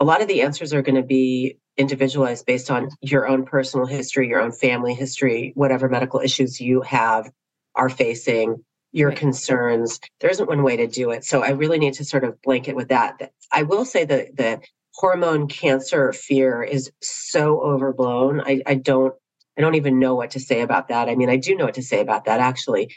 a 0.00 0.04
lot 0.04 0.22
of 0.22 0.28
the 0.28 0.42
answers 0.42 0.72
are 0.72 0.82
going 0.82 0.96
to 0.96 1.02
be 1.02 1.58
individualized 1.76 2.46
based 2.46 2.70
on 2.70 2.90
your 3.00 3.28
own 3.28 3.44
personal 3.44 3.86
history, 3.86 4.28
your 4.28 4.40
own 4.40 4.52
family 4.52 4.94
history, 4.94 5.52
whatever 5.54 5.88
medical 5.88 6.20
issues 6.20 6.60
you 6.60 6.80
have 6.82 7.30
are 7.74 7.88
facing 7.88 8.64
your 8.92 9.10
right. 9.10 9.18
concerns. 9.18 10.00
There 10.20 10.30
isn't 10.30 10.48
one 10.48 10.62
way 10.62 10.76
to 10.76 10.86
do 10.86 11.10
it. 11.10 11.24
So 11.24 11.42
I 11.42 11.50
really 11.50 11.78
need 11.78 11.94
to 11.94 12.04
sort 12.04 12.24
of 12.24 12.40
blanket 12.42 12.76
with 12.76 12.88
that. 12.88 13.32
I 13.52 13.62
will 13.62 13.84
say 13.84 14.04
that 14.04 14.36
the 14.36 14.60
hormone 14.94 15.48
cancer 15.48 16.12
fear 16.12 16.62
is 16.62 16.90
so 17.02 17.60
overblown. 17.60 18.40
I, 18.40 18.62
I 18.66 18.74
don't 18.74 19.14
I 19.58 19.62
don't 19.62 19.74
even 19.76 19.98
know 19.98 20.14
what 20.14 20.32
to 20.32 20.40
say 20.40 20.60
about 20.60 20.88
that. 20.88 21.08
I 21.08 21.14
mean, 21.14 21.30
I 21.30 21.36
do 21.36 21.56
know 21.56 21.64
what 21.64 21.74
to 21.74 21.82
say 21.82 22.00
about 22.00 22.26
that 22.26 22.40
actually. 22.40 22.94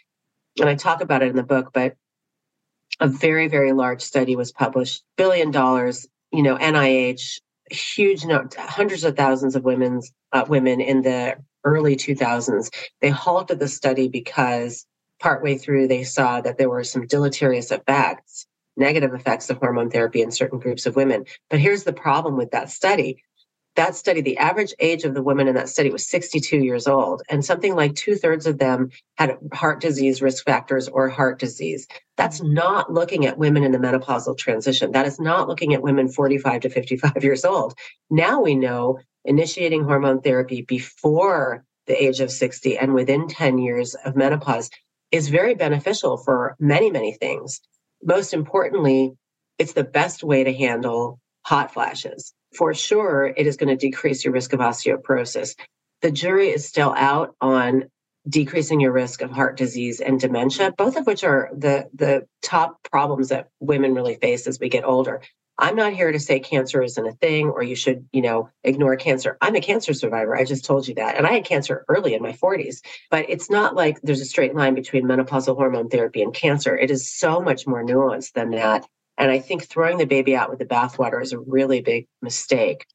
And 0.60 0.68
I 0.68 0.76
talk 0.76 1.02
about 1.02 1.22
it 1.22 1.30
in 1.30 1.36
the 1.36 1.44
book, 1.44 1.72
but 1.74 1.96
a 3.00 3.08
very, 3.08 3.48
very 3.48 3.72
large 3.72 4.02
study 4.02 4.36
was 4.36 4.52
published, 4.52 5.04
billion 5.16 5.52
dollars, 5.52 6.06
you 6.32 6.44
know, 6.44 6.58
NIH, 6.58 7.40
huge 7.72 8.26
hundreds 8.58 9.04
of 9.04 9.16
thousands 9.16 9.56
of 9.56 9.64
women's 9.64 10.12
uh, 10.34 10.46
women 10.48 10.82
in 10.82 11.02
the 11.02 11.38
early 11.64 11.96
2000s. 11.96 12.70
They 13.02 13.10
halted 13.10 13.60
the 13.60 13.68
study 13.68 14.10
because 14.10 14.86
partway 15.20 15.58
through, 15.58 15.88
they 15.88 16.04
saw 16.04 16.42
that 16.42 16.58
there 16.58 16.70
were 16.70 16.84
some 16.84 17.08
deleterious 17.08 17.72
effects, 17.72 18.48
negative 18.78 19.14
effects 19.14 19.50
of 19.50 19.58
hormone 19.58 19.90
therapy 19.90 20.22
in 20.22 20.32
certain 20.32 20.60
groups 20.60 20.86
of 20.86 20.96
women. 20.96 21.26
But 21.50 21.60
here's 21.60 21.84
the 21.84 21.94
problem 21.94 22.38
with 22.38 22.52
that 22.52 22.70
study. 22.70 23.24
That 23.76 23.96
study, 23.96 24.22
the 24.22 24.38
average 24.38 24.74
age 24.80 25.04
of 25.04 25.14
the 25.14 25.22
women 25.22 25.48
in 25.48 25.56
that 25.56 25.70
study 25.70 25.90
was 25.90 26.06
62 26.08 26.58
years 26.58 26.88
old, 26.88 27.22
and 27.30 27.46
something 27.46 27.76
like 27.76 27.96
two 27.96 28.16
thirds 28.16 28.46
of 28.46 28.58
them 28.58 28.90
had 29.16 29.38
heart 29.54 29.80
disease 29.80 30.22
risk 30.22 30.44
factors 30.44 30.90
or 30.90 31.08
heart 31.08 31.40
disease. 31.40 31.88
That's 32.18 32.42
not 32.42 32.92
looking 32.92 33.26
at 33.26 33.38
women 33.38 33.64
in 33.64 33.72
the 33.72 33.78
menopausal 33.78 34.38
transition. 34.38 34.92
That 34.92 35.06
is 35.06 35.20
not 35.20 35.48
looking 35.48 35.74
at 35.74 35.82
women 35.82 36.10
45 36.10 36.62
to 36.62 36.70
55 36.70 37.12
years 37.24 37.46
old. 37.46 37.74
Now 38.10 38.42
we 38.42 38.56
know 38.56 39.00
initiating 39.24 39.84
hormone 39.84 40.22
therapy 40.22 40.62
before 40.62 41.64
the 41.86 42.04
age 42.04 42.20
of 42.20 42.32
60 42.32 42.78
and 42.78 42.94
within 42.94 43.28
10 43.28 43.58
years 43.60 43.96
of 43.96 44.16
menopause 44.16 44.70
is 45.12 45.30
very 45.30 45.56
beneficial 45.56 46.18
for 46.18 46.56
many, 46.60 46.92
many 46.92 47.14
things. 47.14 47.62
Most 48.04 48.34
importantly, 48.34 49.14
it's 49.58 49.74
the 49.74 49.84
best 49.84 50.24
way 50.24 50.44
to 50.44 50.54
handle 50.54 51.20
hot 51.46 51.74
flashes. 51.74 52.34
For 52.56 52.74
sure, 52.74 53.34
it 53.36 53.46
is 53.46 53.58
going 53.58 53.70
to 53.70 53.76
decrease 53.76 54.24
your 54.24 54.34
risk 54.34 54.54
of 54.54 54.60
osteoporosis. 54.60 55.56
The 56.02 56.12
jury 56.12 56.50
is 56.50 56.68
still 56.68 56.94
out 56.96 57.36
on 57.42 57.86
decreasing 58.28 58.80
your 58.80 58.92
risk 58.92 59.22
of 59.22 59.32
heart 59.32 59.58
disease 59.58 60.00
and 60.00 60.20
dementia, 60.20 60.74
both 60.78 60.96
of 60.96 61.08
which 61.08 61.24
are 61.24 61.50
the, 61.56 61.90
the 61.94 62.28
top 62.42 62.78
problems 62.90 63.30
that 63.30 63.48
women 63.60 63.94
really 63.94 64.16
face 64.16 64.48
as 64.48 64.60
we 64.60 64.70
get 64.70 64.86
older. 64.86 65.22
I'm 65.60 65.76
not 65.76 65.94
here 65.94 66.12
to 66.12 66.20
say 66.20 66.40
cancer 66.40 66.82
isn't 66.82 67.06
a 67.06 67.12
thing 67.12 67.50
or 67.50 67.62
you 67.62 67.76
should, 67.76 68.08
you 68.14 68.22
know, 68.22 68.50
ignore 68.64 68.96
cancer. 68.96 69.38
I'm 69.42 69.56
a 69.56 69.62
cancer 69.62 69.94
survivor. 69.94 70.36
I 70.36 70.46
just 70.46 70.64
told 70.64 70.88
you 70.88 70.96
that. 70.96 71.18
And 71.18 71.28
I 71.28 71.34
had 71.34 71.46
cancer 71.46 71.86
early 71.90 72.14
in 72.14 72.24
my 72.24 72.32
40s. 72.32 72.82
But 73.12 73.30
it's 73.30 73.50
not 73.50 73.76
like 73.76 74.00
there's 74.02 74.22
a 74.22 74.26
straight 74.26 74.56
line 74.56 74.74
between 74.74 75.04
menopausal 75.04 75.58
hormone 75.58 75.90
therapy 75.90 76.22
and 76.22 76.34
cancer. 76.34 76.78
It 76.78 76.90
is 76.90 77.12
so 77.12 77.42
much 77.42 77.68
more 77.68 77.84
nuanced 77.84 78.32
than 78.34 78.52
that. 78.52 78.88
And 79.18 79.30
I 79.30 79.40
think 79.40 79.66
throwing 79.66 79.98
the 79.98 80.06
baby 80.06 80.34
out 80.34 80.50
with 80.50 80.60
the 80.60 80.66
bathwater 80.66 81.22
is 81.22 81.34
a 81.34 81.40
really 81.40 81.82
big 81.82 82.08
mistake. 82.22 82.86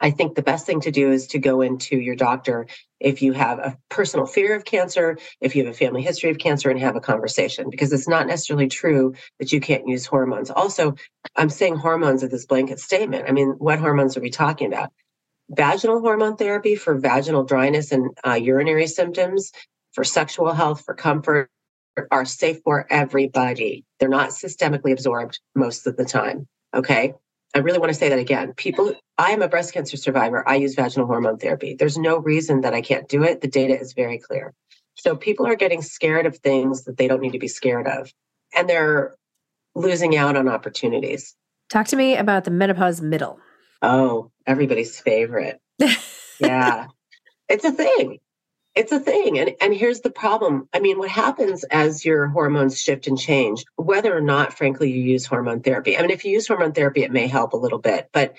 I 0.00 0.10
think 0.10 0.34
the 0.34 0.42
best 0.42 0.66
thing 0.66 0.80
to 0.82 0.90
do 0.90 1.10
is 1.10 1.26
to 1.28 1.38
go 1.38 1.60
into 1.60 1.96
your 1.96 2.14
doctor 2.14 2.66
if 3.00 3.22
you 3.22 3.32
have 3.32 3.58
a 3.58 3.76
personal 3.88 4.26
fear 4.26 4.54
of 4.54 4.64
cancer, 4.64 5.18
if 5.40 5.54
you 5.54 5.64
have 5.64 5.74
a 5.74 5.76
family 5.76 6.02
history 6.02 6.30
of 6.30 6.38
cancer, 6.38 6.70
and 6.70 6.78
have 6.80 6.96
a 6.96 7.00
conversation 7.00 7.70
because 7.70 7.92
it's 7.92 8.08
not 8.08 8.26
necessarily 8.26 8.68
true 8.68 9.14
that 9.38 9.52
you 9.52 9.60
can't 9.60 9.88
use 9.88 10.06
hormones. 10.06 10.50
Also, 10.50 10.94
I'm 11.36 11.50
saying 11.50 11.76
hormones 11.76 12.22
as 12.22 12.30
this 12.30 12.46
blanket 12.46 12.80
statement. 12.80 13.26
I 13.28 13.32
mean, 13.32 13.54
what 13.58 13.78
hormones 13.78 14.16
are 14.16 14.20
we 14.20 14.30
talking 14.30 14.72
about? 14.72 14.90
Vaginal 15.50 16.00
hormone 16.00 16.36
therapy 16.36 16.74
for 16.74 16.98
vaginal 16.98 17.44
dryness 17.44 17.92
and 17.92 18.10
uh, 18.26 18.34
urinary 18.34 18.86
symptoms, 18.86 19.50
for 19.92 20.04
sexual 20.04 20.52
health, 20.52 20.84
for 20.84 20.94
comfort, 20.94 21.50
are 22.10 22.24
safe 22.24 22.60
for 22.64 22.86
everybody. 22.90 23.84
They're 23.98 24.08
not 24.08 24.30
systemically 24.30 24.92
absorbed 24.92 25.40
most 25.54 25.86
of 25.86 25.96
the 25.96 26.04
time. 26.04 26.46
Okay. 26.74 27.14
I 27.54 27.58
really 27.60 27.78
want 27.78 27.90
to 27.90 27.98
say 27.98 28.08
that 28.10 28.18
again. 28.18 28.52
People, 28.54 28.94
I 29.16 29.30
am 29.32 29.42
a 29.42 29.48
breast 29.48 29.72
cancer 29.72 29.96
survivor. 29.96 30.46
I 30.48 30.56
use 30.56 30.74
vaginal 30.74 31.06
hormone 31.06 31.38
therapy. 31.38 31.74
There's 31.74 31.96
no 31.96 32.18
reason 32.18 32.60
that 32.60 32.74
I 32.74 32.82
can't 32.82 33.08
do 33.08 33.22
it. 33.22 33.40
The 33.40 33.48
data 33.48 33.78
is 33.78 33.94
very 33.94 34.18
clear. 34.18 34.54
So 34.96 35.16
people 35.16 35.46
are 35.46 35.56
getting 35.56 35.80
scared 35.82 36.26
of 36.26 36.36
things 36.38 36.84
that 36.84 36.96
they 36.96 37.08
don't 37.08 37.20
need 37.20 37.32
to 37.32 37.38
be 37.38 37.48
scared 37.48 37.86
of. 37.86 38.12
And 38.54 38.68
they're 38.68 39.14
losing 39.74 40.16
out 40.16 40.36
on 40.36 40.48
opportunities. 40.48 41.34
Talk 41.70 41.86
to 41.88 41.96
me 41.96 42.16
about 42.16 42.44
the 42.44 42.50
menopause 42.50 43.00
middle. 43.00 43.38
Oh, 43.80 44.30
everybody's 44.46 44.98
favorite. 45.00 45.60
yeah. 46.40 46.86
It's 47.48 47.64
a 47.64 47.72
thing. 47.72 48.18
It's 48.78 48.92
a 48.92 49.00
thing. 49.00 49.40
And 49.40 49.56
and 49.60 49.74
here's 49.74 50.02
the 50.02 50.10
problem. 50.10 50.68
I 50.72 50.78
mean, 50.78 50.98
what 50.98 51.10
happens 51.10 51.64
as 51.64 52.04
your 52.04 52.28
hormones 52.28 52.80
shift 52.80 53.08
and 53.08 53.18
change, 53.18 53.64
whether 53.74 54.16
or 54.16 54.20
not, 54.20 54.56
frankly, 54.56 54.88
you 54.92 55.02
use 55.02 55.26
hormone 55.26 55.62
therapy. 55.62 55.98
I 55.98 56.00
mean, 56.00 56.12
if 56.12 56.24
you 56.24 56.30
use 56.30 56.46
hormone 56.46 56.72
therapy, 56.72 57.02
it 57.02 57.10
may 57.10 57.26
help 57.26 57.54
a 57.54 57.56
little 57.56 57.80
bit, 57.80 58.08
but 58.12 58.36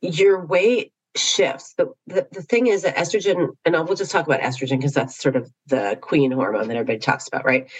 your 0.00 0.44
weight 0.44 0.92
shifts. 1.16 1.74
The, 1.74 1.92
the, 2.08 2.26
the 2.32 2.42
thing 2.42 2.66
is 2.66 2.82
that 2.82 2.96
estrogen, 2.96 3.50
and 3.64 3.76
I 3.76 3.82
will 3.82 3.94
just 3.94 4.10
talk 4.10 4.26
about 4.26 4.40
estrogen 4.40 4.78
because 4.78 4.94
that's 4.94 5.16
sort 5.16 5.36
of 5.36 5.48
the 5.66 5.96
queen 6.00 6.32
hormone 6.32 6.66
that 6.66 6.76
everybody 6.76 6.98
talks 6.98 7.28
about, 7.28 7.44
right? 7.44 7.70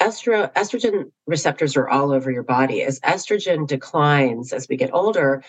Estro, 0.00 0.50
estrogen 0.54 1.12
receptors 1.26 1.76
are 1.76 1.88
all 1.88 2.12
over 2.12 2.30
your 2.30 2.44
body. 2.44 2.82
As 2.82 2.98
estrogen 3.00 3.66
declines 3.66 4.54
as 4.54 4.68
we 4.70 4.76
get 4.76 4.94
older, 4.94 5.44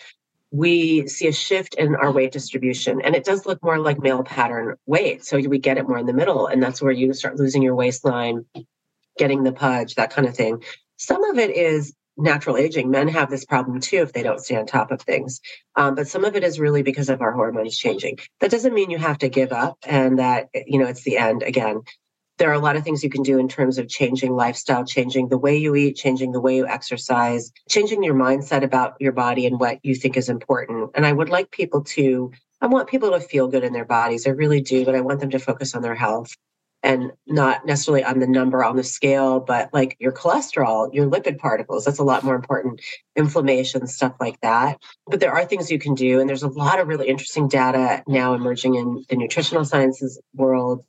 we 0.53 1.07
see 1.07 1.27
a 1.27 1.33
shift 1.33 1.73
in 1.73 1.95
our 1.95 2.11
weight 2.11 2.31
distribution 2.31 3.01
and 3.01 3.15
it 3.15 3.25
does 3.25 3.47
look 3.47 3.61
more 3.63 3.79
like 3.79 3.99
male 3.99 4.23
pattern 4.23 4.75
weight. 4.85 5.25
So 5.25 5.37
we 5.37 5.57
get 5.57 5.79
it 5.79 5.87
more 5.87 5.97
in 5.97 6.05
the 6.05 6.13
middle, 6.13 6.45
and 6.45 6.61
that's 6.61 6.79
where 6.79 6.91
you 6.91 7.11
start 7.13 7.37
losing 7.37 7.63
your 7.63 7.73
waistline, 7.73 8.45
getting 9.17 9.43
the 9.43 9.51
pudge, 9.51 9.95
that 9.95 10.11
kind 10.11 10.27
of 10.27 10.35
thing. 10.35 10.63
Some 10.97 11.23
of 11.23 11.39
it 11.39 11.49
is 11.49 11.95
natural 12.17 12.55
aging. 12.55 12.91
Men 12.91 13.07
have 13.07 13.31
this 13.31 13.45
problem 13.45 13.79
too 13.79 13.97
if 13.97 14.13
they 14.13 14.21
don't 14.21 14.39
stay 14.39 14.55
on 14.55 14.67
top 14.67 14.91
of 14.91 15.01
things. 15.01 15.41
Um, 15.75 15.95
but 15.95 16.07
some 16.07 16.23
of 16.23 16.35
it 16.35 16.43
is 16.43 16.59
really 16.59 16.83
because 16.83 17.09
of 17.09 17.21
our 17.21 17.31
hormones 17.31 17.75
changing. 17.75 18.19
That 18.39 18.51
doesn't 18.51 18.75
mean 18.75 18.91
you 18.91 18.99
have 18.99 19.17
to 19.19 19.29
give 19.29 19.51
up 19.51 19.79
and 19.87 20.19
that, 20.19 20.49
you 20.67 20.77
know, 20.77 20.85
it's 20.85 21.01
the 21.01 21.17
end 21.17 21.41
again. 21.41 21.81
There 22.39 22.49
are 22.49 22.53
a 22.53 22.59
lot 22.59 22.75
of 22.75 22.83
things 22.83 23.03
you 23.03 23.09
can 23.09 23.21
do 23.21 23.37
in 23.37 23.47
terms 23.47 23.77
of 23.77 23.87
changing 23.87 24.35
lifestyle, 24.35 24.83
changing 24.85 25.29
the 25.29 25.37
way 25.37 25.55
you 25.55 25.75
eat, 25.75 25.95
changing 25.95 26.31
the 26.31 26.41
way 26.41 26.55
you 26.55 26.67
exercise, 26.67 27.51
changing 27.69 28.03
your 28.03 28.15
mindset 28.15 28.63
about 28.63 28.95
your 28.99 29.11
body 29.11 29.45
and 29.45 29.59
what 29.59 29.79
you 29.83 29.93
think 29.93 30.17
is 30.17 30.29
important. 30.29 30.89
And 30.95 31.05
I 31.05 31.13
would 31.13 31.29
like 31.29 31.51
people 31.51 31.83
to, 31.83 32.31
I 32.59 32.67
want 32.67 32.89
people 32.89 33.11
to 33.11 33.19
feel 33.19 33.47
good 33.47 33.63
in 33.63 33.73
their 33.73 33.85
bodies. 33.85 34.25
I 34.25 34.31
really 34.31 34.61
do, 34.61 34.83
but 34.83 34.95
I 34.95 35.01
want 35.01 35.19
them 35.19 35.29
to 35.29 35.39
focus 35.39 35.75
on 35.75 35.83
their 35.83 35.95
health 35.95 36.35
and 36.83 37.13
not 37.25 37.65
necessarily 37.65 38.03
on 38.03 38.19
the 38.19 38.27
number 38.27 38.63
on 38.63 38.75
the 38.75 38.83
scale, 38.83 39.39
but 39.39 39.73
like 39.73 39.95
your 39.99 40.11
cholesterol, 40.11 40.93
your 40.93 41.09
lipid 41.09 41.37
particles. 41.37 41.85
That's 41.85 41.99
a 41.99 42.03
lot 42.03 42.23
more 42.23 42.35
important. 42.35 42.81
Inflammation, 43.15 43.87
stuff 43.87 44.13
like 44.19 44.39
that. 44.41 44.81
But 45.07 45.21
there 45.21 45.31
are 45.31 45.45
things 45.45 45.71
you 45.71 45.79
can 45.79 45.95
do. 45.95 46.19
And 46.19 46.27
there's 46.27 46.43
a 46.43 46.49
lot 46.49 46.79
of 46.79 46.89
really 46.89 47.07
interesting 47.07 47.47
data 47.47 48.03
now 48.05 48.33
emerging 48.33 48.75
in 48.75 49.05
the 49.07 49.15
nutritional 49.15 49.63
sciences 49.63 50.19
world. 50.33 50.83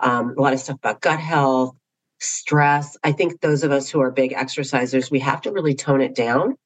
Um, 0.00 0.34
a 0.36 0.40
lot 0.40 0.52
of 0.52 0.60
stuff 0.60 0.76
about 0.76 1.00
gut 1.00 1.20
health, 1.20 1.76
stress. 2.20 2.96
I 3.02 3.12
think 3.12 3.40
those 3.40 3.64
of 3.64 3.72
us 3.72 3.88
who 3.88 4.00
are 4.00 4.10
big 4.10 4.32
exercisers, 4.32 5.10
we 5.10 5.20
have 5.20 5.42
to 5.42 5.52
really 5.52 5.74
tone 5.74 6.00
it 6.00 6.14
down 6.14 6.56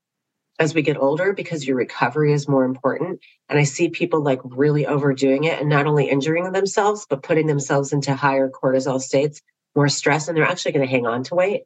as 0.59 0.75
we 0.75 0.83
get 0.83 0.99
older 0.99 1.33
because 1.33 1.67
your 1.67 1.77
recovery 1.77 2.33
is 2.33 2.49
more 2.49 2.65
important. 2.65 3.21
And 3.49 3.59
I 3.59 3.65
see 3.65 3.89
people 3.89 4.23
like 4.23 4.41
really 4.45 4.87
overdoing 4.87 5.45
it 5.45 5.61
and 5.61 5.69
not 5.69 5.87
only 5.87 6.09
injuring 6.09 6.53
themselves, 6.53 7.07
but 7.09 7.23
putting 7.23 7.47
themselves 7.47 7.93
into 7.93 8.15
higher 8.15 8.51
cortisol 8.51 9.01
states, 9.01 9.41
more 9.75 9.89
stress, 9.89 10.29
and 10.29 10.37
they're 10.37 10.45
actually 10.45 10.73
going 10.73 10.87
to 10.87 10.91
hang 10.91 11.07
on 11.07 11.25
to 11.25 11.35
weight. 11.35 11.63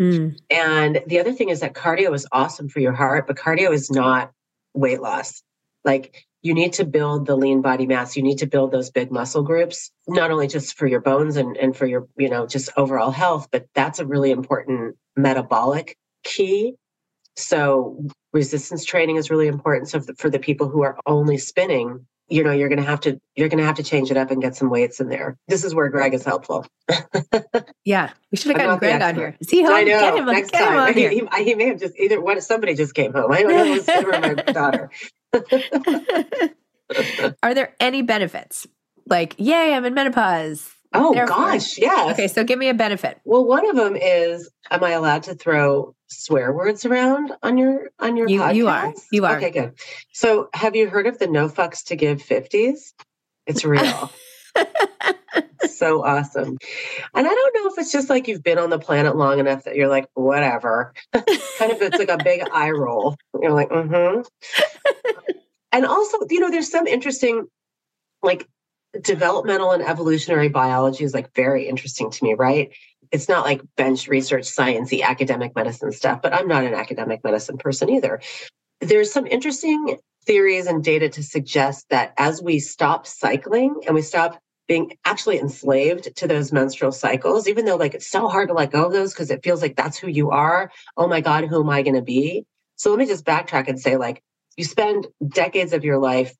Mm. 0.00 0.36
And 0.50 1.02
the 1.06 1.20
other 1.20 1.32
thing 1.32 1.50
is 1.50 1.60
that 1.60 1.74
cardio 1.74 2.14
is 2.14 2.26
awesome 2.32 2.68
for 2.68 2.80
your 2.80 2.92
heart, 2.92 3.26
but 3.26 3.36
cardio 3.36 3.72
is 3.72 3.90
not 3.90 4.32
weight 4.74 5.00
loss. 5.00 5.42
Like 5.84 6.26
you 6.44 6.54
need 6.54 6.74
to 6.74 6.84
build 6.84 7.26
the 7.26 7.34
lean 7.34 7.60
body 7.60 7.86
mass. 7.86 8.16
You 8.16 8.22
need 8.22 8.38
to 8.38 8.46
build 8.46 8.70
those 8.70 8.90
big 8.90 9.10
muscle 9.10 9.42
groups, 9.42 9.90
not 10.06 10.30
only 10.30 10.46
just 10.46 10.78
for 10.78 10.86
your 10.86 11.00
bones 11.00 11.36
and, 11.36 11.56
and 11.56 11.76
for 11.76 11.86
your, 11.86 12.06
you 12.16 12.28
know, 12.28 12.46
just 12.46 12.70
overall 12.76 13.10
health, 13.10 13.48
but 13.50 13.66
that's 13.74 13.98
a 13.98 14.06
really 14.06 14.30
important 14.30 14.96
metabolic 15.16 15.98
key 16.22 16.76
so 17.36 18.06
resistance 18.32 18.84
training 18.84 19.16
is 19.16 19.30
really 19.30 19.48
important. 19.48 19.88
So 19.88 20.00
for 20.18 20.30
the 20.30 20.38
people 20.38 20.68
who 20.68 20.82
are 20.82 20.98
only 21.06 21.38
spinning, 21.38 22.06
you 22.28 22.42
know, 22.42 22.52
you're 22.52 22.68
going 22.68 22.80
to 22.80 22.86
have 22.86 23.00
to 23.00 23.20
you're 23.34 23.48
going 23.48 23.58
to 23.58 23.64
have 23.64 23.76
to 23.76 23.82
change 23.82 24.10
it 24.10 24.16
up 24.16 24.30
and 24.30 24.40
get 24.40 24.56
some 24.56 24.70
weights 24.70 25.00
in 25.00 25.08
there. 25.08 25.36
This 25.48 25.64
is 25.64 25.74
where 25.74 25.88
Greg 25.88 26.14
is 26.14 26.24
helpful. 26.24 26.66
yeah, 27.84 28.10
we 28.30 28.38
should 28.38 28.52
have 28.52 28.58
gotten 28.58 28.78
Greg 28.78 29.02
on 29.02 29.14
here. 29.14 29.36
Is 29.40 29.50
he 29.50 29.62
home? 29.62 29.74
I 29.74 29.82
know. 29.82 30.00
Get 30.00 30.16
him, 30.16 30.26
next 30.26 30.50
get 30.50 30.64
time, 30.64 30.94
he, 30.94 31.00
here. 31.00 31.10
He, 31.10 31.44
he, 31.44 31.54
may 31.54 31.66
have 31.68 31.80
just 31.80 31.98
either 31.98 32.20
one. 32.20 32.40
Somebody 32.40 32.74
just 32.74 32.94
came 32.94 33.12
home. 33.12 33.30
I 33.30 33.42
don't 33.42 33.52
know. 33.52 33.64
It 33.64 33.86
was 33.86 34.36
my 34.46 34.52
daughter. 34.52 34.90
are 37.42 37.54
there 37.54 37.74
any 37.80 38.02
benefits? 38.02 38.66
Like, 39.06 39.34
yay, 39.38 39.74
I'm 39.74 39.84
in 39.84 39.94
menopause. 39.94 40.70
Oh 40.94 41.12
Therefore. 41.12 41.36
gosh, 41.36 41.76
yes. 41.76 42.12
Okay, 42.12 42.28
so 42.28 42.44
give 42.44 42.58
me 42.58 42.68
a 42.68 42.74
benefit. 42.74 43.20
Well, 43.24 43.44
one 43.44 43.68
of 43.68 43.74
them 43.74 43.96
is 43.96 44.48
am 44.70 44.84
I 44.84 44.90
allowed 44.90 45.24
to 45.24 45.34
throw 45.34 45.94
swear 46.06 46.52
words 46.52 46.86
around 46.86 47.32
on 47.42 47.58
your 47.58 47.90
on 47.98 48.16
your 48.16 48.28
you, 48.28 48.40
podcast? 48.40 48.54
You 48.54 48.68
are. 48.68 48.94
You 49.10 49.26
are. 49.26 49.36
Okay, 49.38 49.50
good. 49.50 49.74
So, 50.12 50.48
have 50.54 50.76
you 50.76 50.88
heard 50.88 51.08
of 51.08 51.18
the 51.18 51.26
no 51.26 51.48
fucks 51.48 51.86
to 51.86 51.96
give 51.96 52.22
50s? 52.22 52.92
It's 53.46 53.64
real. 53.64 54.10
so 55.68 56.04
awesome. 56.04 56.58
And 57.14 57.26
I 57.26 57.34
don't 57.34 57.54
know 57.54 57.70
if 57.70 57.78
it's 57.78 57.92
just 57.92 58.10
like 58.10 58.28
you've 58.28 58.42
been 58.42 58.58
on 58.58 58.70
the 58.70 58.78
planet 58.78 59.16
long 59.16 59.38
enough 59.38 59.64
that 59.64 59.76
you're 59.76 59.88
like, 59.88 60.06
whatever. 60.14 60.92
kind 61.12 61.72
of 61.72 61.82
it's 61.82 61.98
like 61.98 62.08
a 62.08 62.22
big 62.22 62.42
eye 62.52 62.70
roll. 62.70 63.16
You're 63.40 63.52
like, 63.52 63.70
mm-hmm. 63.70 64.22
and 65.72 65.86
also, 65.86 66.18
you 66.30 66.40
know, 66.40 66.50
there's 66.50 66.70
some 66.70 66.86
interesting 66.86 67.46
like 68.22 68.48
developmental 69.00 69.72
and 69.72 69.82
evolutionary 69.82 70.48
biology 70.48 71.04
is 71.04 71.14
like 71.14 71.34
very 71.34 71.68
interesting 71.68 72.10
to 72.10 72.24
me, 72.24 72.34
right? 72.34 72.72
It's 73.10 73.28
not 73.28 73.44
like 73.44 73.62
bench 73.76 74.08
research, 74.08 74.44
sciencey, 74.44 75.02
academic 75.02 75.54
medicine 75.54 75.92
stuff, 75.92 76.22
but 76.22 76.32
I'm 76.32 76.48
not 76.48 76.64
an 76.64 76.74
academic 76.74 77.22
medicine 77.22 77.58
person 77.58 77.90
either. 77.90 78.20
There's 78.80 79.12
some 79.12 79.26
interesting 79.26 79.98
theories 80.26 80.66
and 80.66 80.82
data 80.82 81.08
to 81.10 81.22
suggest 81.22 81.86
that 81.90 82.14
as 82.16 82.42
we 82.42 82.58
stop 82.58 83.06
cycling 83.06 83.82
and 83.86 83.94
we 83.94 84.02
stop 84.02 84.40
being 84.66 84.96
actually 85.04 85.38
enslaved 85.38 86.16
to 86.16 86.26
those 86.26 86.52
menstrual 86.52 86.92
cycles, 86.92 87.48
even 87.48 87.64
though 87.64 87.76
like 87.76 87.94
it's 87.94 88.08
so 88.08 88.28
hard 88.28 88.48
to 88.48 88.54
let 88.54 88.72
go 88.72 88.86
of 88.86 88.92
those 88.92 89.12
because 89.12 89.30
it 89.30 89.44
feels 89.44 89.60
like 89.60 89.76
that's 89.76 89.98
who 89.98 90.08
you 90.08 90.30
are. 90.30 90.70
Oh 90.96 91.06
my 91.06 91.20
God, 91.20 91.44
who 91.44 91.60
am 91.60 91.70
I 91.70 91.82
going 91.82 91.96
to 91.96 92.02
be? 92.02 92.46
So 92.76 92.90
let 92.90 92.98
me 92.98 93.06
just 93.06 93.24
backtrack 93.24 93.68
and 93.68 93.78
say, 93.78 93.96
like, 93.96 94.22
you 94.56 94.64
spend 94.64 95.06
decades 95.26 95.72
of 95.72 95.84
your 95.84 95.98
life 95.98 96.34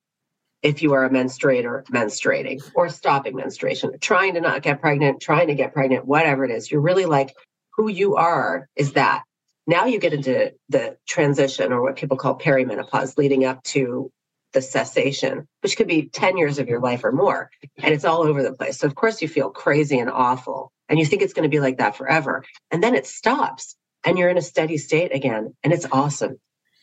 if 0.61 0.81
you 0.81 0.93
are 0.93 1.05
a 1.05 1.09
menstruator 1.09 1.85
menstruating 1.85 2.59
or 2.73 2.89
stopping 2.89 3.35
menstruation, 3.35 3.91
trying 3.99 4.33
to 4.33 4.41
not 4.41 4.63
get 4.63 4.81
pregnant, 4.81 5.21
trying 5.21 5.47
to 5.47 5.55
get 5.55 5.73
pregnant, 5.73 6.05
whatever 6.05 6.43
it 6.43 6.51
is, 6.51 6.71
you're 6.71 6.81
really 6.81 7.05
like 7.05 7.35
who 7.75 7.87
you 7.87 8.15
are 8.15 8.67
is 8.75 8.93
that. 8.93 9.23
Now 9.67 9.85
you 9.85 9.99
get 9.99 10.13
into 10.13 10.53
the 10.69 10.97
transition 11.07 11.71
or 11.71 11.81
what 11.81 11.97
people 11.97 12.17
call 12.17 12.37
perimenopause, 12.37 13.17
leading 13.17 13.45
up 13.45 13.63
to 13.65 14.11
the 14.55 14.61
cessation, 14.61 15.47
which 15.61 15.77
could 15.77 15.87
be 15.87 16.09
10 16.09 16.37
years 16.37 16.57
of 16.57 16.67
your 16.67 16.79
life 16.79 17.03
or 17.03 17.11
more. 17.11 17.51
And 17.77 17.93
it's 17.93 18.05
all 18.05 18.23
over 18.23 18.41
the 18.41 18.53
place. 18.53 18.79
So, 18.79 18.87
of 18.87 18.95
course, 18.95 19.21
you 19.21 19.27
feel 19.27 19.51
crazy 19.51 19.99
and 19.99 20.09
awful. 20.09 20.71
And 20.89 20.97
you 20.97 21.05
think 21.05 21.21
it's 21.21 21.33
going 21.33 21.43
to 21.43 21.55
be 21.55 21.59
like 21.59 21.77
that 21.77 21.95
forever. 21.95 22.43
And 22.71 22.81
then 22.81 22.95
it 22.95 23.05
stops 23.05 23.75
and 24.03 24.17
you're 24.17 24.29
in 24.29 24.37
a 24.37 24.41
steady 24.41 24.77
state 24.77 25.13
again. 25.13 25.53
And 25.63 25.73
it's 25.73 25.85
awesome. 25.91 26.39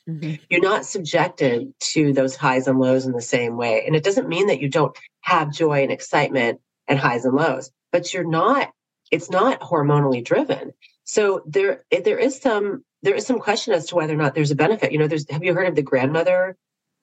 Mm-hmm. 0.08 0.34
You're 0.50 0.60
not 0.60 0.84
subjected 0.84 1.72
to 1.92 2.12
those 2.12 2.36
highs 2.36 2.66
and 2.66 2.78
lows 2.78 3.06
in 3.06 3.12
the 3.12 3.22
same 3.22 3.56
way. 3.56 3.84
And 3.86 3.96
it 3.96 4.04
doesn't 4.04 4.28
mean 4.28 4.48
that 4.48 4.60
you 4.60 4.68
don't 4.68 4.96
have 5.22 5.52
joy 5.52 5.82
and 5.82 5.92
excitement 5.92 6.60
and 6.88 6.98
highs 6.98 7.24
and 7.24 7.34
lows, 7.34 7.70
but 7.90 8.12
you're 8.12 8.28
not, 8.28 8.70
it's 9.10 9.30
not 9.30 9.60
hormonally 9.60 10.24
driven. 10.24 10.72
So 11.04 11.42
there, 11.46 11.84
there 11.90 12.18
is 12.18 12.40
some, 12.40 12.84
there 13.02 13.14
is 13.14 13.26
some 13.26 13.38
question 13.38 13.72
as 13.72 13.86
to 13.86 13.94
whether 13.94 14.12
or 14.12 14.16
not 14.16 14.34
there's 14.34 14.50
a 14.50 14.56
benefit. 14.56 14.92
You 14.92 14.98
know, 14.98 15.06
there's, 15.06 15.30
have 15.30 15.44
you 15.44 15.54
heard 15.54 15.68
of 15.68 15.76
the 15.76 15.82
grandmother 15.82 16.56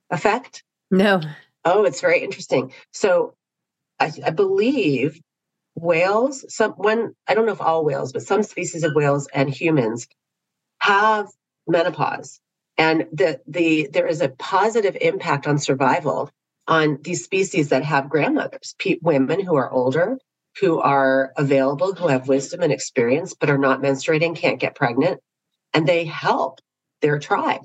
effect? 0.09 0.63
No. 0.91 1.21
Oh, 1.65 1.83
it's 1.83 2.01
very 2.01 2.21
interesting. 2.21 2.73
So 2.91 3.35
I, 3.99 4.11
I 4.25 4.29
believe 4.31 5.19
whales, 5.75 6.45
some, 6.53 6.71
when, 6.71 7.15
I 7.27 7.33
don't 7.33 7.45
know 7.45 7.51
if 7.53 7.61
all 7.61 7.85
whales, 7.85 8.13
but 8.13 8.23
some 8.23 8.43
species 8.43 8.83
of 8.83 8.93
whales 8.95 9.27
and 9.33 9.49
humans 9.49 10.07
have 10.79 11.27
menopause 11.67 12.39
and 12.77 13.07
the, 13.11 13.41
the, 13.45 13.89
there 13.91 14.07
is 14.07 14.21
a 14.21 14.29
positive 14.29 14.97
impact 14.99 15.47
on 15.47 15.57
survival 15.57 16.29
on 16.67 16.99
these 17.01 17.23
species 17.25 17.69
that 17.69 17.83
have 17.83 18.09
grandmothers, 18.09 18.75
pe- 18.79 18.99
women 19.01 19.43
who 19.43 19.55
are 19.55 19.69
older, 19.69 20.17
who 20.61 20.79
are 20.79 21.33
available, 21.35 21.93
who 21.93 22.07
have 22.07 22.27
wisdom 22.27 22.61
and 22.61 22.71
experience, 22.71 23.33
but 23.33 23.49
are 23.49 23.57
not 23.57 23.81
menstruating, 23.81 24.35
can't 24.35 24.59
get 24.59 24.75
pregnant. 24.75 25.19
And 25.73 25.87
they 25.87 26.05
help 26.05 26.59
their 27.01 27.19
tribe. 27.19 27.61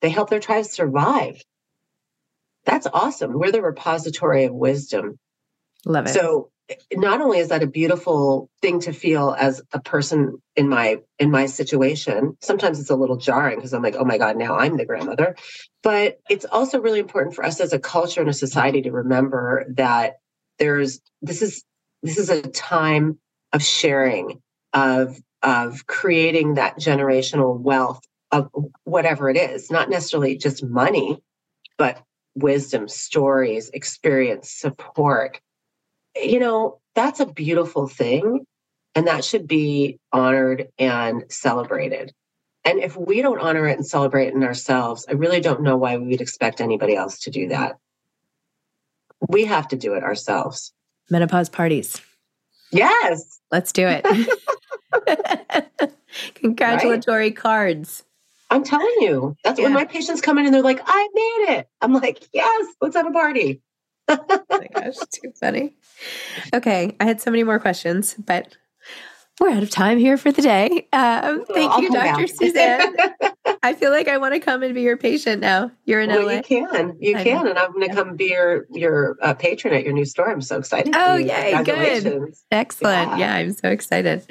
They 0.00 0.10
help 0.10 0.30
their 0.30 0.40
tribe 0.40 0.64
survive. 0.64 1.42
That's 2.64 2.86
awesome. 2.92 3.32
We're 3.32 3.52
the 3.52 3.62
repository 3.62 4.44
of 4.44 4.54
wisdom. 4.54 5.18
Love 5.84 6.06
it. 6.06 6.10
So 6.10 6.50
not 6.94 7.20
only 7.20 7.38
is 7.38 7.48
that 7.48 7.62
a 7.62 7.66
beautiful 7.66 8.48
thing 8.62 8.80
to 8.80 8.92
feel 8.92 9.36
as 9.38 9.60
a 9.72 9.80
person 9.80 10.40
in 10.56 10.66
my 10.66 10.96
in 11.18 11.30
my 11.30 11.44
situation 11.44 12.38
sometimes 12.40 12.80
it's 12.80 12.88
a 12.88 12.96
little 12.96 13.18
jarring 13.18 13.58
because 13.58 13.74
i'm 13.74 13.82
like 13.82 13.96
oh 13.98 14.04
my 14.06 14.16
god 14.16 14.34
now 14.38 14.56
i'm 14.56 14.78
the 14.78 14.86
grandmother 14.86 15.36
but 15.82 16.20
it's 16.30 16.46
also 16.46 16.80
really 16.80 17.00
important 17.00 17.34
for 17.34 17.44
us 17.44 17.60
as 17.60 17.74
a 17.74 17.78
culture 17.78 18.22
and 18.22 18.30
a 18.30 18.32
society 18.32 18.80
to 18.80 18.90
remember 18.90 19.66
that 19.76 20.14
there's 20.58 21.02
this 21.20 21.42
is 21.42 21.64
this 22.02 22.16
is 22.16 22.30
a 22.30 22.40
time 22.40 23.18
of 23.52 23.62
sharing 23.62 24.40
of 24.72 25.20
of 25.44 25.86
creating 25.86 26.54
that 26.54 26.78
generational 26.78 27.60
wealth 27.60 28.00
of 28.32 28.48
whatever 28.84 29.28
it 29.30 29.36
is, 29.36 29.70
not 29.70 29.90
necessarily 29.90 30.36
just 30.36 30.64
money, 30.64 31.22
but 31.78 32.02
wisdom, 32.34 32.88
stories, 32.88 33.70
experience, 33.70 34.50
support. 34.50 35.40
You 36.16 36.40
know, 36.40 36.80
that's 36.94 37.20
a 37.20 37.26
beautiful 37.26 37.88
thing. 37.88 38.46
And 38.94 39.08
that 39.08 39.24
should 39.24 39.48
be 39.48 39.98
honored 40.12 40.68
and 40.78 41.24
celebrated. 41.28 42.12
And 42.64 42.78
if 42.78 42.96
we 42.96 43.22
don't 43.22 43.40
honor 43.40 43.66
it 43.66 43.76
and 43.76 43.86
celebrate 43.86 44.28
it 44.28 44.34
in 44.34 44.44
ourselves, 44.44 45.04
I 45.08 45.12
really 45.12 45.40
don't 45.40 45.62
know 45.62 45.76
why 45.76 45.96
we 45.96 46.08
would 46.08 46.20
expect 46.20 46.60
anybody 46.60 46.94
else 46.94 47.18
to 47.20 47.30
do 47.30 47.48
that. 47.48 47.76
We 49.28 49.44
have 49.44 49.68
to 49.68 49.76
do 49.76 49.94
it 49.94 50.02
ourselves. 50.02 50.72
Menopause 51.10 51.48
parties. 51.48 52.00
Yes. 52.70 53.40
Let's 53.50 53.72
do 53.72 53.86
it. 53.86 54.04
Congratulatory 56.34 57.26
right? 57.26 57.36
cards. 57.36 58.04
I'm 58.54 58.62
telling 58.62 58.94
you, 59.00 59.36
that's 59.42 59.58
yeah. 59.58 59.64
when 59.64 59.72
my 59.72 59.84
patients 59.84 60.20
come 60.20 60.38
in 60.38 60.46
and 60.46 60.54
they're 60.54 60.62
like, 60.62 60.80
I 60.86 61.08
made 61.12 61.56
it. 61.56 61.68
I'm 61.80 61.92
like, 61.92 62.28
yes, 62.32 62.66
let's 62.80 62.94
have 62.94 63.06
a 63.06 63.10
party. 63.10 63.62
oh 64.08 64.44
my 64.48 64.68
gosh, 64.72 64.94
too 65.12 65.32
funny. 65.40 65.74
Okay, 66.54 66.94
I 67.00 67.04
had 67.04 67.20
so 67.20 67.32
many 67.32 67.42
more 67.42 67.58
questions, 67.58 68.14
but 68.14 68.56
we're 69.40 69.50
out 69.50 69.62
of 69.62 69.70
time 69.70 69.98
here 69.98 70.16
for 70.16 70.30
the 70.30 70.42
day. 70.42 70.88
Um, 70.92 71.44
thank 71.46 71.70
well, 71.70 71.82
you, 71.82 71.90
Dr. 71.90 72.26
Suzanne. 72.26 72.96
I 73.62 73.74
feel 73.74 73.90
like 73.90 74.08
I 74.08 74.18
want 74.18 74.34
to 74.34 74.40
come 74.40 74.62
and 74.62 74.74
be 74.74 74.82
your 74.82 74.96
patient 74.96 75.40
now. 75.40 75.70
You're 75.84 76.00
in 76.00 76.10
well, 76.10 76.26
LA. 76.26 76.32
You 76.32 76.42
can, 76.42 76.96
you 77.00 77.16
I 77.16 77.24
can, 77.24 77.44
know. 77.44 77.50
and 77.50 77.58
I'm 77.58 77.72
going 77.72 77.88
to 77.88 77.94
come 77.94 78.14
be 78.14 78.26
your 78.26 78.66
your 78.70 79.16
uh, 79.22 79.34
patron 79.34 79.74
at 79.74 79.84
your 79.84 79.92
new 79.92 80.04
store. 80.04 80.30
I'm 80.30 80.40
so 80.40 80.58
excited. 80.58 80.94
Oh 80.96 81.16
yay, 81.16 81.60
good, 81.64 82.34
excellent. 82.50 83.10
Yeah. 83.10 83.16
yeah. 83.18 83.34
I'm 83.34 83.52
so 83.52 83.68
excited. 83.68 84.24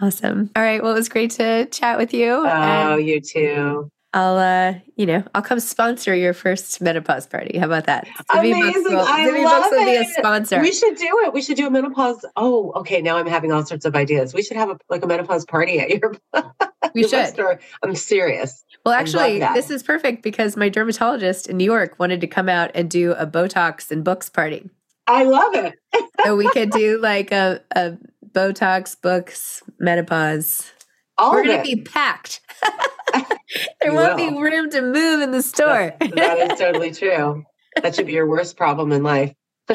Awesome. 0.00 0.50
All 0.54 0.62
right. 0.62 0.82
Well, 0.82 0.92
it 0.92 0.96
was 0.96 1.08
great 1.08 1.30
to 1.32 1.66
chat 1.66 1.98
with 1.98 2.12
you. 2.12 2.44
Oh, 2.46 2.96
you 2.96 3.20
too. 3.20 3.90
I'll, 4.14 4.38
uh, 4.38 4.74
you 4.96 5.06
know, 5.06 5.24
I'll 5.34 5.42
come 5.42 5.58
sponsor 5.58 6.14
your 6.14 6.32
first 6.32 6.80
menopause 6.80 7.26
party. 7.26 7.58
How 7.58 7.66
about 7.66 7.86
that? 7.86 8.06
Zibby 8.30 8.52
Amazing! 8.52 8.84
Will, 8.84 9.00
I 9.00 9.26
Zibby 9.26 9.44
love 9.44 9.62
Books 9.62 9.70
will 9.72 9.82
it. 9.82 9.86
be 9.86 9.96
a 9.96 10.04
sponsor. 10.14 10.60
We 10.60 10.72
should 10.72 10.96
do 10.96 11.22
it. 11.24 11.34
We 11.34 11.42
should 11.42 11.56
do 11.56 11.66
a 11.66 11.70
menopause. 11.70 12.24
Oh, 12.36 12.72
okay. 12.76 13.02
Now 13.02 13.16
I'm 13.16 13.26
having 13.26 13.50
all 13.50 13.66
sorts 13.66 13.84
of 13.84 13.96
ideas. 13.96 14.32
We 14.32 14.44
should 14.44 14.56
have 14.56 14.70
a, 14.70 14.78
like 14.88 15.02
a 15.02 15.08
menopause 15.08 15.44
party 15.44 15.80
at 15.80 15.90
your. 15.90 16.14
we 16.94 17.08
should. 17.08 17.26
Store. 17.26 17.58
I'm 17.82 17.96
serious. 17.96 18.64
Well, 18.86 18.94
actually, 18.94 19.40
this 19.40 19.68
is 19.68 19.82
perfect 19.82 20.22
because 20.22 20.56
my 20.56 20.68
dermatologist 20.68 21.48
in 21.48 21.56
New 21.56 21.64
York 21.64 21.98
wanted 21.98 22.20
to 22.20 22.28
come 22.28 22.48
out 22.48 22.70
and 22.72 22.88
do 22.88 23.12
a 23.12 23.26
Botox 23.26 23.90
and 23.90 24.04
books 24.04 24.30
party. 24.30 24.70
I 25.08 25.24
love 25.24 25.54
it. 25.56 25.74
so 26.24 26.36
we 26.36 26.48
could 26.50 26.70
do 26.70 27.00
like 27.00 27.32
a, 27.32 27.60
a 27.74 27.96
Botox, 28.30 29.00
books, 29.00 29.62
menopause. 29.80 30.70
All 31.16 31.32
We're 31.32 31.44
going 31.44 31.58
to 31.58 31.76
be 31.76 31.82
packed. 31.82 32.40
there 33.12 33.24
you 33.84 33.94
won't 33.94 34.16
will. 34.16 34.30
be 34.30 34.38
room 34.38 34.70
to 34.70 34.82
move 34.82 35.20
in 35.20 35.30
the 35.30 35.42
store. 35.42 35.94
that, 36.00 36.14
that 36.14 36.52
is 36.52 36.58
totally 36.58 36.92
true. 36.92 37.44
That 37.82 37.94
should 37.94 38.06
be 38.06 38.12
your 38.12 38.26
worst 38.26 38.56
problem 38.56 38.92
in 38.92 39.02
life. 39.02 39.34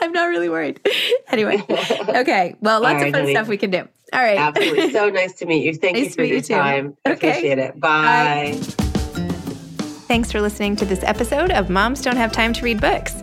I'm 0.00 0.12
not 0.12 0.26
really 0.26 0.48
worried. 0.48 0.80
Anyway, 1.28 1.62
okay. 1.68 2.54
Well, 2.60 2.80
lots 2.80 2.94
right, 2.94 3.06
of 3.08 3.12
fun 3.12 3.20
honey. 3.22 3.34
stuff 3.34 3.48
we 3.48 3.56
can 3.56 3.70
do. 3.70 3.88
All 4.12 4.20
right. 4.20 4.38
Absolutely. 4.38 4.92
So 4.92 5.08
nice 5.10 5.34
to 5.34 5.46
meet 5.46 5.64
you. 5.64 5.74
Thank 5.74 5.96
nice 5.96 6.04
you 6.06 6.10
for 6.12 6.22
your 6.22 6.36
you 6.36 6.42
time. 6.42 6.96
Okay. 7.06 7.30
Appreciate 7.30 7.58
it. 7.58 7.80
Bye. 7.80 8.58
Bye. 8.60 8.88
Thanks 10.06 10.32
for 10.32 10.40
listening 10.40 10.76
to 10.76 10.86
this 10.86 11.02
episode 11.02 11.50
of 11.50 11.68
Moms 11.68 12.00
Don't 12.00 12.16
Have 12.16 12.32
Time 12.32 12.52
to 12.54 12.64
Read 12.64 12.80
Books. 12.80 13.22